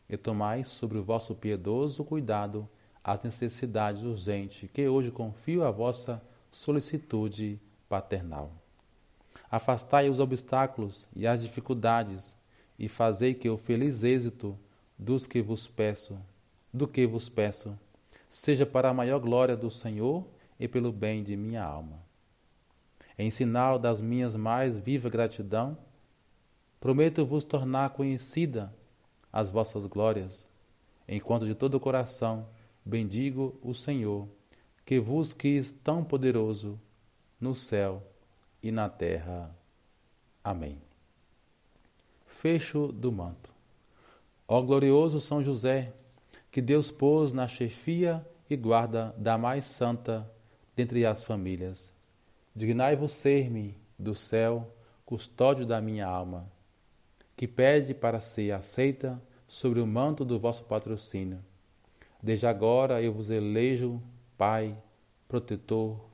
e 0.08 0.16
tomai 0.16 0.64
sobre 0.64 0.98
o 0.98 1.04
vosso 1.04 1.34
piedoso 1.34 2.04
cuidado 2.04 2.68
as 3.02 3.22
necessidades 3.22 4.02
urgentes 4.02 4.70
que 4.70 4.86
hoje 4.88 5.10
confio 5.10 5.64
à 5.64 5.70
vossa 5.70 6.22
solicitude 6.50 7.60
paternal. 7.88 8.52
Afastai 9.50 10.08
os 10.08 10.20
obstáculos 10.20 11.08
e 11.14 11.26
as 11.26 11.42
dificuldades 11.42 12.38
e 12.78 12.88
fazei 12.88 13.34
que 13.34 13.48
o 13.48 13.56
feliz 13.56 14.02
êxito 14.02 14.58
dos 14.98 15.26
que 15.26 15.42
vos 15.42 15.66
peço, 15.66 16.18
do 16.72 16.86
que 16.86 17.06
vos 17.06 17.28
peço, 17.28 17.78
seja 18.28 18.64
para 18.64 18.88
a 18.88 18.94
maior 18.94 19.18
glória 19.18 19.56
do 19.56 19.70
Senhor 19.70 20.26
e 20.58 20.68
pelo 20.68 20.92
bem 20.92 21.22
de 21.22 21.36
minha 21.36 21.62
alma. 21.62 22.00
Em 23.18 23.30
sinal 23.30 23.78
das 23.78 24.00
minhas 24.00 24.34
mais 24.34 24.78
viva 24.78 25.10
gratidão, 25.10 25.76
prometo 26.82 27.24
vos 27.24 27.44
tornar 27.44 27.90
conhecida 27.90 28.74
as 29.32 29.52
vossas 29.52 29.86
glórias, 29.86 30.48
enquanto 31.06 31.46
de 31.46 31.54
todo 31.54 31.76
o 31.76 31.80
coração 31.80 32.48
bendigo 32.84 33.56
o 33.62 33.72
Senhor, 33.72 34.26
que 34.84 34.98
vos 34.98 35.32
quis 35.32 35.70
tão 35.70 36.02
poderoso 36.02 36.80
no 37.40 37.54
céu 37.54 38.02
e 38.60 38.72
na 38.72 38.88
terra. 38.88 39.56
Amém. 40.42 40.82
Fecho 42.26 42.88
do 42.88 43.12
manto. 43.12 43.54
Ó 44.48 44.60
glorioso 44.60 45.20
São 45.20 45.40
José, 45.40 45.92
que 46.50 46.60
Deus 46.60 46.90
pôs 46.90 47.32
na 47.32 47.46
chefia 47.46 48.26
e 48.50 48.56
guarda 48.56 49.14
da 49.16 49.38
mais 49.38 49.66
santa 49.66 50.28
dentre 50.74 51.06
as 51.06 51.22
famílias, 51.22 51.94
dignai-vos 52.52 53.12
ser-me 53.12 53.78
do 53.96 54.16
céu, 54.16 54.74
custódio 55.06 55.64
da 55.64 55.80
minha 55.80 56.08
alma 56.08 56.50
que 57.36 57.46
pede 57.48 57.94
para 57.94 58.20
ser 58.20 58.52
aceita 58.52 59.20
sobre 59.46 59.80
o 59.80 59.86
manto 59.86 60.24
do 60.24 60.38
vosso 60.38 60.64
patrocínio. 60.64 61.40
Desde 62.22 62.46
agora 62.46 63.02
eu 63.02 63.12
vos 63.12 63.30
elejo 63.30 64.00
Pai, 64.36 64.76
protetor, 65.28 66.04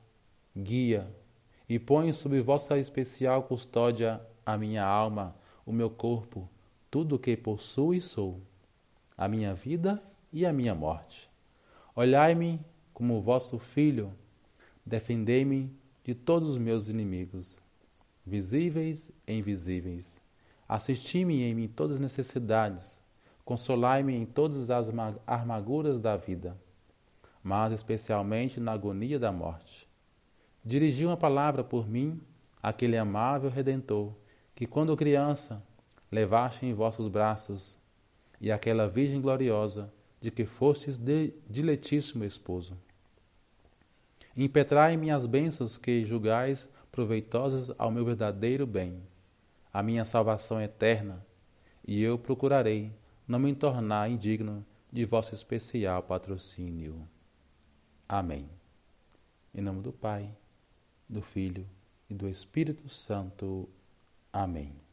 guia, 0.55 1.07
e 1.67 1.79
ponho 1.79 2.13
sob 2.13 2.39
vossa 2.41 2.77
especial 2.77 3.43
custódia 3.43 4.21
a 4.45 4.57
minha 4.57 4.85
alma, 4.85 5.35
o 5.65 5.71
meu 5.71 5.89
corpo, 5.89 6.49
tudo 6.91 7.15
o 7.15 7.19
que 7.19 7.35
possuo 7.37 7.93
e 7.93 8.01
sou, 8.01 8.39
a 9.17 9.27
minha 9.27 9.53
vida 9.53 10.01
e 10.31 10.45
a 10.45 10.53
minha 10.53 10.75
morte. 10.75 11.29
Olhai-me 11.95 12.59
como 12.93 13.21
vosso 13.21 13.57
filho, 13.57 14.13
defendei-me 14.85 15.71
de 16.03 16.13
todos 16.13 16.49
os 16.49 16.57
meus 16.57 16.87
inimigos, 16.87 17.59
visíveis 18.25 19.11
e 19.27 19.33
invisíveis 19.33 20.21
Assisti-me 20.69 21.41
em 21.41 21.67
todas 21.67 21.95
as 21.95 21.99
necessidades, 21.99 23.01
consolai-me 23.43 24.13
em 24.13 24.23
todas 24.23 24.69
as 24.69 24.87
armaduras 25.25 25.99
da 25.99 26.15
vida, 26.15 26.55
mas 27.41 27.73
especialmente 27.73 28.59
na 28.59 28.73
agonia 28.73 29.17
da 29.17 29.31
morte. 29.31 29.89
Dirigi 30.63 31.07
uma 31.07 31.17
palavra 31.17 31.63
por 31.63 31.89
mim 31.89 32.21
àquele 32.61 32.99
amável 32.99 33.49
Redentor, 33.49 34.13
que 34.53 34.67
quando 34.67 34.95
criança 34.95 35.63
levaste 36.11 36.67
em 36.67 36.73
vossos 36.75 37.07
braços, 37.07 37.75
e 38.39 38.51
aquela 38.51 38.87
Virgem 38.87 39.19
gloriosa, 39.19 39.91
de 40.21 40.29
que 40.29 40.45
fostes 40.45 40.99
diletíssimo 41.49 42.23
esposo. 42.23 42.77
Impetrai-me 44.37 45.09
as 45.09 45.25
bênçãos 45.25 45.79
que 45.79 46.05
julgais 46.05 46.71
proveitosas 46.91 47.73
ao 47.79 47.89
meu 47.89 48.05
verdadeiro 48.05 48.67
bem 48.67 49.01
a 49.73 49.83
minha 49.83 50.05
salvação 50.05 50.61
eterna, 50.61 51.25
e 51.85 52.01
eu 52.01 52.17
procurarei 52.17 52.91
não 53.27 53.39
me 53.39 53.53
tornar 53.55 54.09
indigno 54.09 54.65
de 54.91 55.05
vosso 55.05 55.33
especial 55.33 56.01
patrocínio. 56.03 57.07
Amém. 58.07 58.49
Em 59.53 59.61
nome 59.61 59.81
do 59.81 59.91
Pai, 59.91 60.29
do 61.07 61.21
Filho 61.21 61.67
e 62.09 62.13
do 62.13 62.27
Espírito 62.27 62.89
Santo. 62.89 63.69
Amém. 64.33 64.88